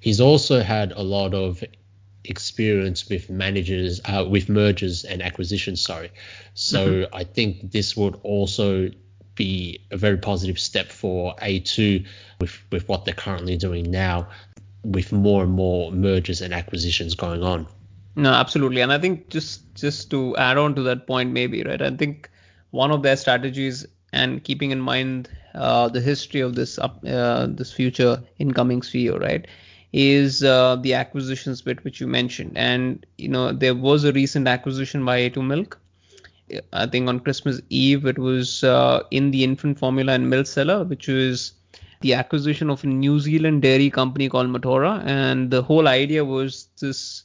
He's 0.00 0.20
also 0.20 0.62
had 0.62 0.92
a 0.92 1.02
lot 1.02 1.34
of 1.34 1.64
experience 2.24 3.08
with 3.08 3.30
managers, 3.30 4.00
uh, 4.04 4.24
with 4.28 4.48
mergers 4.48 5.04
and 5.04 5.22
acquisitions. 5.22 5.80
Sorry, 5.80 6.10
so 6.54 6.88
mm-hmm. 6.88 7.14
I 7.14 7.24
think 7.24 7.72
this 7.72 7.96
would 7.96 8.18
also 8.22 8.90
be 9.34 9.80
a 9.92 9.96
very 9.96 10.18
positive 10.18 10.58
step 10.58 10.88
for 10.88 11.34
A2 11.36 12.04
with, 12.40 12.60
with 12.72 12.88
what 12.88 13.04
they're 13.04 13.14
currently 13.14 13.56
doing 13.56 13.88
now, 13.90 14.28
with 14.82 15.12
more 15.12 15.44
and 15.44 15.52
more 15.52 15.92
mergers 15.92 16.40
and 16.40 16.52
acquisitions 16.52 17.14
going 17.14 17.42
on. 17.42 17.66
No, 18.16 18.32
absolutely. 18.32 18.80
And 18.80 18.92
I 18.92 18.98
think 18.98 19.28
just 19.28 19.74
just 19.76 20.10
to 20.10 20.36
add 20.36 20.58
on 20.58 20.74
to 20.74 20.82
that 20.82 21.06
point, 21.06 21.30
maybe 21.30 21.62
right. 21.62 21.80
I 21.80 21.90
think 21.96 22.28
one 22.70 22.90
of 22.90 23.02
their 23.02 23.16
strategies, 23.16 23.86
and 24.12 24.42
keeping 24.42 24.72
in 24.72 24.80
mind 24.80 25.28
uh, 25.54 25.88
the 25.88 26.00
history 26.00 26.40
of 26.40 26.56
this 26.56 26.78
up, 26.78 27.04
uh, 27.06 27.46
this 27.46 27.72
future 27.72 28.22
incoming 28.38 28.80
CEO, 28.80 29.20
right, 29.20 29.46
is 29.92 30.44
uh, 30.44 30.76
the 30.76 30.94
acquisitions 30.94 31.62
bit 31.62 31.82
which 31.84 32.00
you 32.00 32.06
mentioned. 32.06 32.52
And 32.56 33.04
you 33.16 33.28
know 33.28 33.52
there 33.52 33.74
was 33.74 34.04
a 34.04 34.12
recent 34.12 34.48
acquisition 34.48 35.04
by 35.04 35.18
A2 35.20 35.46
Milk 35.46 35.78
I 36.72 36.86
think 36.86 37.08
on 37.08 37.20
Christmas 37.20 37.60
Eve 37.68 38.06
it 38.06 38.18
was 38.18 38.64
uh, 38.64 39.02
in 39.10 39.30
the 39.30 39.44
infant 39.44 39.78
formula 39.78 40.12
and 40.12 40.30
milk 40.30 40.46
seller, 40.46 40.84
which 40.84 41.08
was 41.08 41.52
the 42.00 42.14
acquisition 42.14 42.70
of 42.70 42.84
a 42.84 42.86
New 42.86 43.18
Zealand 43.20 43.62
dairy 43.62 43.90
company 43.90 44.28
called 44.28 44.48
Mataura, 44.48 45.04
and 45.04 45.50
the 45.50 45.62
whole 45.62 45.88
idea 45.88 46.24
was 46.24 46.68
this. 46.80 47.24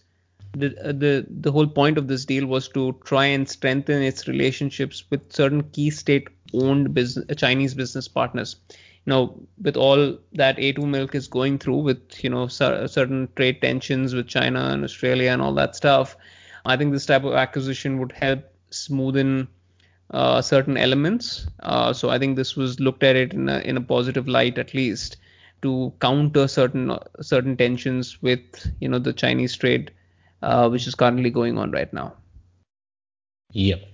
The, 0.55 0.69
the 0.69 1.25
the 1.27 1.51
whole 1.51 1.65
point 1.65 1.97
of 1.97 2.07
this 2.07 2.25
deal 2.25 2.45
was 2.45 2.67
to 2.69 2.95
try 3.05 3.25
and 3.25 3.49
strengthen 3.49 4.03
its 4.03 4.27
relationships 4.27 5.03
with 5.09 5.33
certain 5.33 5.63
key 5.71 5.89
state-owned 5.89 6.93
business 6.93 7.25
Chinese 7.37 7.73
business 7.73 8.07
partners. 8.07 8.57
Know, 9.05 9.37
with 9.61 9.75
all 9.75 10.17
that 10.33 10.57
A2 10.57 10.87
Milk 10.87 11.13
is 11.13 11.27
going 11.27 11.59
through, 11.59 11.79
with 11.79 12.23
you 12.23 12.29
know 12.29 12.47
certain 12.47 13.27
trade 13.35 13.61
tensions 13.61 14.13
with 14.13 14.27
China 14.27 14.69
and 14.69 14.83
Australia 14.83 15.31
and 15.31 15.41
all 15.41 15.53
that 15.55 15.75
stuff, 15.75 16.15
I 16.65 16.77
think 16.77 16.93
this 16.93 17.05
type 17.05 17.25
of 17.25 17.33
acquisition 17.33 17.99
would 17.99 18.13
help 18.13 18.43
smoothen 18.71 19.47
uh, 20.11 20.41
certain 20.41 20.77
elements. 20.77 21.47
Uh, 21.61 21.91
so 21.91 22.09
I 22.09 22.19
think 22.19 22.35
this 22.35 22.55
was 22.55 22.79
looked 22.79 23.03
at 23.03 23.15
it 23.15 23.33
in 23.33 23.49
a, 23.49 23.59
in 23.59 23.77
a 23.77 23.81
positive 23.81 24.27
light 24.27 24.57
at 24.57 24.73
least 24.73 25.17
to 25.63 25.93
counter 26.01 26.47
certain 26.47 26.97
certain 27.21 27.57
tensions 27.57 28.21
with 28.21 28.71
you 28.79 28.87
know 28.87 28.99
the 28.99 29.13
Chinese 29.13 29.55
trade, 29.55 29.91
uh, 30.41 30.69
which 30.69 30.87
is 30.87 30.95
currently 30.95 31.29
going 31.29 31.57
on 31.57 31.71
right 31.71 31.91
now. 31.91 32.13
Yep. 33.51 33.92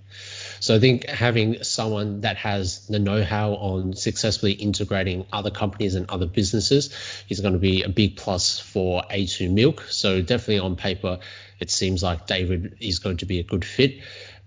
So 0.60 0.74
I 0.74 0.78
think 0.78 1.06
having 1.06 1.64
someone 1.64 2.20
that 2.20 2.36
has 2.36 2.86
the 2.86 2.98
know-how 2.98 3.52
on 3.54 3.94
successfully 3.94 4.52
integrating 4.52 5.26
other 5.32 5.50
companies 5.50 5.94
and 5.94 6.08
other 6.10 6.26
businesses 6.26 6.94
is 7.28 7.40
going 7.40 7.54
to 7.54 7.58
be 7.58 7.82
a 7.82 7.88
big 7.88 8.16
plus 8.16 8.58
for 8.58 9.02
A2 9.10 9.50
Milk. 9.50 9.82
So 9.88 10.20
definitely 10.20 10.58
on 10.58 10.76
paper, 10.76 11.18
it 11.58 11.70
seems 11.70 12.02
like 12.02 12.26
David 12.26 12.76
is 12.80 12.98
going 12.98 13.16
to 13.18 13.26
be 13.26 13.40
a 13.40 13.42
good 13.42 13.64
fit. 13.64 14.00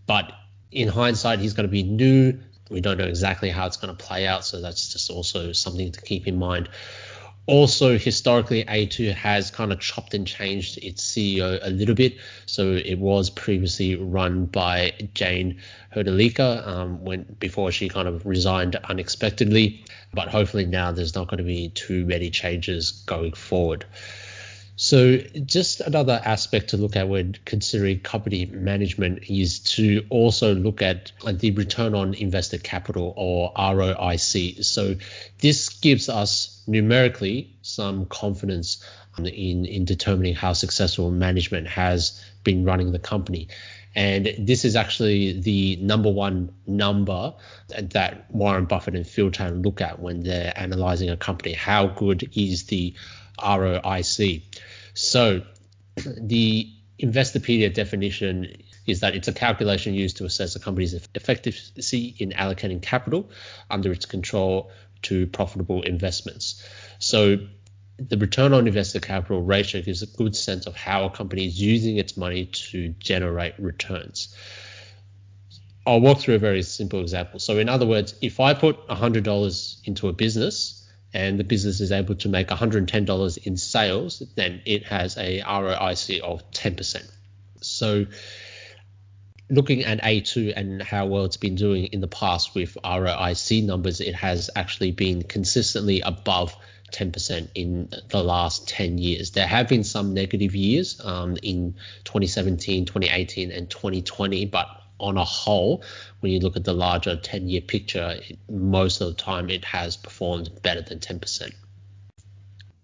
But 0.06 0.32
in 0.71 0.88
hindsight, 0.88 1.39
he's 1.39 1.54
going 1.54 1.67
to 1.67 1.71
be 1.71 1.84
new. 1.84 2.39
We 2.69 2.82
don't 2.82 2.97
know 2.97 3.06
exactly 3.06 3.49
how 3.49 3.65
it's 3.65 3.78
going 3.78 3.95
to 3.95 4.04
play 4.04 4.28
out, 4.28 4.45
so 4.45 4.62
that's 4.62 4.93
just 4.93 5.10
also 5.10 5.52
something 5.52 5.91
to 5.91 6.02
keep 6.02 6.28
in 6.28 6.38
mind. 6.38 6.69
Also, 7.45 7.97
historically, 7.97 8.63
A2 8.63 9.13
has 9.15 9.51
kind 9.51 9.73
of 9.73 9.79
chopped 9.82 10.13
and 10.13 10.25
changed 10.25 10.77
its 10.77 11.03
CEO 11.06 11.60
a 11.62 11.69
little 11.69 11.95
bit. 11.95 12.17
So 12.45 12.71
it 12.71 12.97
was 12.97 13.29
previously 13.29 13.95
run 13.95 14.45
by 14.45 14.93
Jane 15.13 15.60
Hrdlicka 15.93 16.65
um, 16.65 17.03
when 17.03 17.23
before 17.39 17.71
she 17.73 17.89
kind 17.89 18.08
of 18.08 18.25
resigned 18.25 18.77
unexpectedly. 18.77 19.84
But 20.13 20.29
hopefully 20.29 20.65
now 20.65 20.93
there's 20.93 21.15
not 21.15 21.27
going 21.27 21.39
to 21.39 21.43
be 21.43 21.69
too 21.69 22.06
many 22.06 22.29
changes 22.29 22.91
going 22.91 23.34
forward. 23.34 23.86
So, 24.75 25.17
just 25.17 25.82
another 25.82 26.19
aspect 26.25 26.69
to 26.69 26.77
look 26.77 26.95
at 26.95 27.08
when 27.08 27.36
considering 27.45 27.99
company 27.99 28.47
management 28.47 29.29
is 29.29 29.60
to 29.75 30.03
also 30.10 30.56
look 30.56 30.82
at 30.82 31.12
the 31.25 31.51
return 31.51 31.93
on 31.93 32.15
invested 32.15 32.63
capital 32.63 33.13
or 33.15 33.53
ROIC. 33.53 34.65
So, 34.65 34.95
this 35.39 35.69
gives 35.69 36.10
us 36.10 36.53
numerically 36.67 37.56
some 37.62 38.06
confidence 38.06 38.84
um, 39.17 39.26
in, 39.26 39.65
in 39.65 39.86
determining 39.86 40.36
how 40.36 40.54
successful 40.54 41.12
management 41.12 41.67
has 41.67 42.23
been 42.43 42.65
running 42.65 42.91
the 42.91 42.99
company. 42.99 43.47
And 43.95 44.34
this 44.39 44.65
is 44.65 44.76
actually 44.76 45.39
the 45.39 45.76
number 45.76 46.10
one 46.10 46.52
number 46.65 47.34
that 47.69 48.26
Warren 48.32 48.65
Buffett 48.65 48.95
and 48.95 49.06
Phil 49.06 49.30
Town 49.30 49.62
look 49.62 49.82
at 49.82 49.99
when 49.99 50.23
they're 50.23 50.54
analyzing 50.56 51.10
a 51.10 51.17
company. 51.17 51.54
How 51.54 51.88
good 51.88 52.30
is 52.36 52.65
the 52.65 52.95
ROIC? 53.38 54.41
So 54.95 55.43
the 55.95 56.71
Investopedia 56.99 57.71
definition 57.73 58.56
is 58.86 59.02
that 59.02 59.15
it's 59.15 59.28
a 59.28 59.34
calculation 59.34 59.93
used 59.93 60.17
to 60.17 60.26
assess 60.26 60.56
a 60.56 60.60
company's 60.60 60.93
effectiveness 60.93 61.93
in 61.93 62.32
allocating 62.32 62.82
capital 62.82 63.30
under 63.69 63.91
its 63.91 64.06
control 64.06 64.71
to 65.04 65.28
profitable 65.28 65.82
investments. 65.84 66.63
So 67.00 67.38
the 67.98 68.18
return 68.18 68.54
on 68.54 68.68
invested 68.68 69.04
capital 69.04 69.42
ratio 69.42 69.82
gives 69.82 70.02
a 70.02 70.08
good 70.08 70.36
sense 70.36 70.66
of 70.66 70.76
how 70.76 71.06
a 71.06 71.10
company 71.10 71.46
is 71.46 71.62
using 71.62 71.98
its 71.98 72.18
money 72.18 72.46
to 72.46 72.89
generate 73.00 73.58
returns. 73.60 74.36
I'll 75.86 76.02
walk 76.02 76.20
through 76.20 76.36
a 76.36 76.39
very 76.39 76.63
simple 76.63 77.02
example. 77.02 77.39
So, 77.39 77.58
in 77.58 77.68
other 77.68 77.86
words, 77.86 78.16
if 78.22 78.39
I 78.39 78.54
put 78.54 78.88
$100 78.88 79.88
into 79.88 80.08
a 80.08 80.13
business 80.13 80.89
and 81.13 81.39
the 81.39 81.44
business 81.44 81.82
is 81.82 81.92
able 81.92 82.16
to 82.16 82.30
make 82.30 82.48
$110 82.48 83.38
in 83.46 83.58
sales, 83.58 84.24
then 84.36 84.62
it 84.66 84.86
has 84.86 85.18
a 85.18 85.42
ROIC 85.42 86.22
of 86.22 86.50
10%. 86.52 87.12
So 87.62 88.06
looking 89.54 89.84
at 89.84 90.02
A2 90.02 90.54
and 90.56 90.82
how 90.82 91.06
well 91.06 91.26
it's 91.26 91.38
been 91.38 91.56
doing 91.56 91.86
in 91.86 92.02
the 92.02 92.08
past 92.08 92.56
with 92.56 92.78
ROIC 92.84 93.63
numbers, 93.66 94.02
it 94.02 94.16
has 94.16 94.50
actually 94.56 94.92
been 94.92 95.24
consistently 95.24 96.02
above 96.02 96.56
10% 96.92 97.50
in 97.56 97.89
the 98.10 98.24
last 98.24 98.68
10 98.68 98.98
years. 98.98 99.32
There 99.32 99.48
have 99.48 99.68
been 99.68 99.84
some 99.84 100.13
negative 100.13 100.56
years 100.56 101.02
um, 101.04 101.38
in 101.42 101.76
2017, 102.06 102.86
2018, 102.86 103.52
and 103.52 103.70
2020, 103.70 104.46
but 104.46 104.68
on 105.00 105.18
a 105.18 105.26
whole, 105.26 105.84
when 106.22 106.32
you 106.32 106.39
look 106.39 106.56
at 106.56 106.63
the 106.63 106.74
larger 106.74 107.16
10 107.16 107.50
year 107.50 107.62
picture, 107.62 108.20
most 108.50 109.02
of 109.02 109.08
the 109.08 109.16
time 109.16 109.50
it 109.50 109.66
has 109.66 109.98
performed 109.98 110.50
better 110.62 110.82
than 110.82 111.00
10%. 111.00 111.52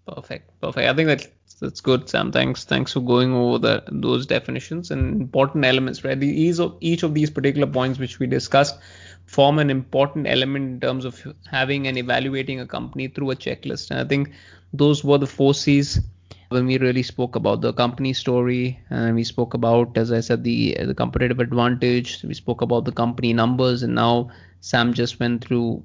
Perfect. 0.06 0.60
Perfect. 0.60 0.88
I 0.88 0.94
think 0.94 1.06
that 1.06 1.28
that's 1.60 1.80
good, 1.80 2.08
Sam. 2.08 2.32
Thanks. 2.32 2.64
Thanks 2.64 2.92
for 2.92 3.00
going 3.00 3.32
over 3.34 3.58
the, 3.58 3.84
those 3.92 4.26
definitions 4.26 4.90
and 4.90 5.20
important 5.20 5.64
elements, 5.64 6.04
right? 6.04 6.16
Of 6.16 6.76
each 6.80 7.02
of 7.02 7.14
these 7.14 7.30
particular 7.30 7.66
points 7.66 7.98
which 7.98 8.18
we 8.18 8.26
discussed 8.26 8.78
form 9.26 9.58
an 9.58 9.70
important 9.70 10.26
element 10.26 10.64
in 10.64 10.80
terms 10.80 11.04
of 11.04 11.24
having 11.48 11.86
and 11.86 11.96
evaluating 11.96 12.60
a 12.60 12.66
company 12.66 13.08
through 13.08 13.30
a 13.30 13.36
checklist. 13.36 13.90
And 13.90 14.00
I 14.00 14.04
think 14.04 14.32
those 14.72 15.04
were 15.04 15.18
the 15.18 15.26
four 15.26 15.54
C's 15.54 16.00
when 16.48 16.66
we 16.66 16.78
really 16.78 17.02
spoke 17.02 17.36
about 17.36 17.60
the 17.60 17.72
company 17.72 18.12
story 18.12 18.78
and 18.90 19.14
we 19.14 19.22
spoke 19.22 19.54
about 19.54 19.96
as 19.96 20.10
i 20.10 20.18
said 20.18 20.42
the 20.42 20.76
the 20.84 20.94
competitive 20.94 21.38
advantage 21.38 22.24
we 22.24 22.34
spoke 22.34 22.60
about 22.60 22.84
the 22.84 22.90
company 22.90 23.32
numbers 23.32 23.84
and 23.84 23.94
now 23.94 24.28
sam 24.60 24.92
just 24.92 25.20
went 25.20 25.44
through 25.44 25.80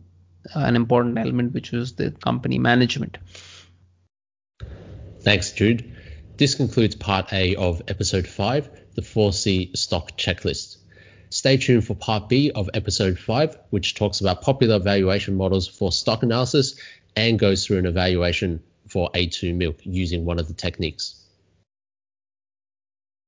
an 0.55 0.75
important 0.75 1.19
element 1.19 1.53
which 1.53 1.71
was 1.71 1.93
the 1.93 2.09
company 2.29 2.57
management 2.57 3.19
thanks 5.25 5.51
jude 5.51 5.91
this 6.37 6.55
concludes 6.55 6.95
part 6.95 7.33
a 7.33 7.55
of 7.55 7.81
episode 7.89 8.25
5 8.25 8.69
the 8.95 9.01
4c 9.01 9.75
stock 9.75 10.17
checklist 10.17 10.77
Stay 11.35 11.57
tuned 11.57 11.85
for 11.85 11.95
part 11.95 12.29
B 12.29 12.51
of 12.51 12.69
episode 12.73 13.19
5, 13.19 13.57
which 13.71 13.95
talks 13.95 14.21
about 14.21 14.41
popular 14.41 14.79
valuation 14.79 15.35
models 15.35 15.67
for 15.67 15.91
stock 15.91 16.23
analysis 16.23 16.79
and 17.17 17.37
goes 17.37 17.65
through 17.65 17.79
an 17.79 17.85
evaluation 17.85 18.63
for 18.87 19.09
A2 19.11 19.53
milk 19.53 19.77
using 19.81 20.23
one 20.23 20.39
of 20.39 20.47
the 20.47 20.53
techniques. 20.53 21.24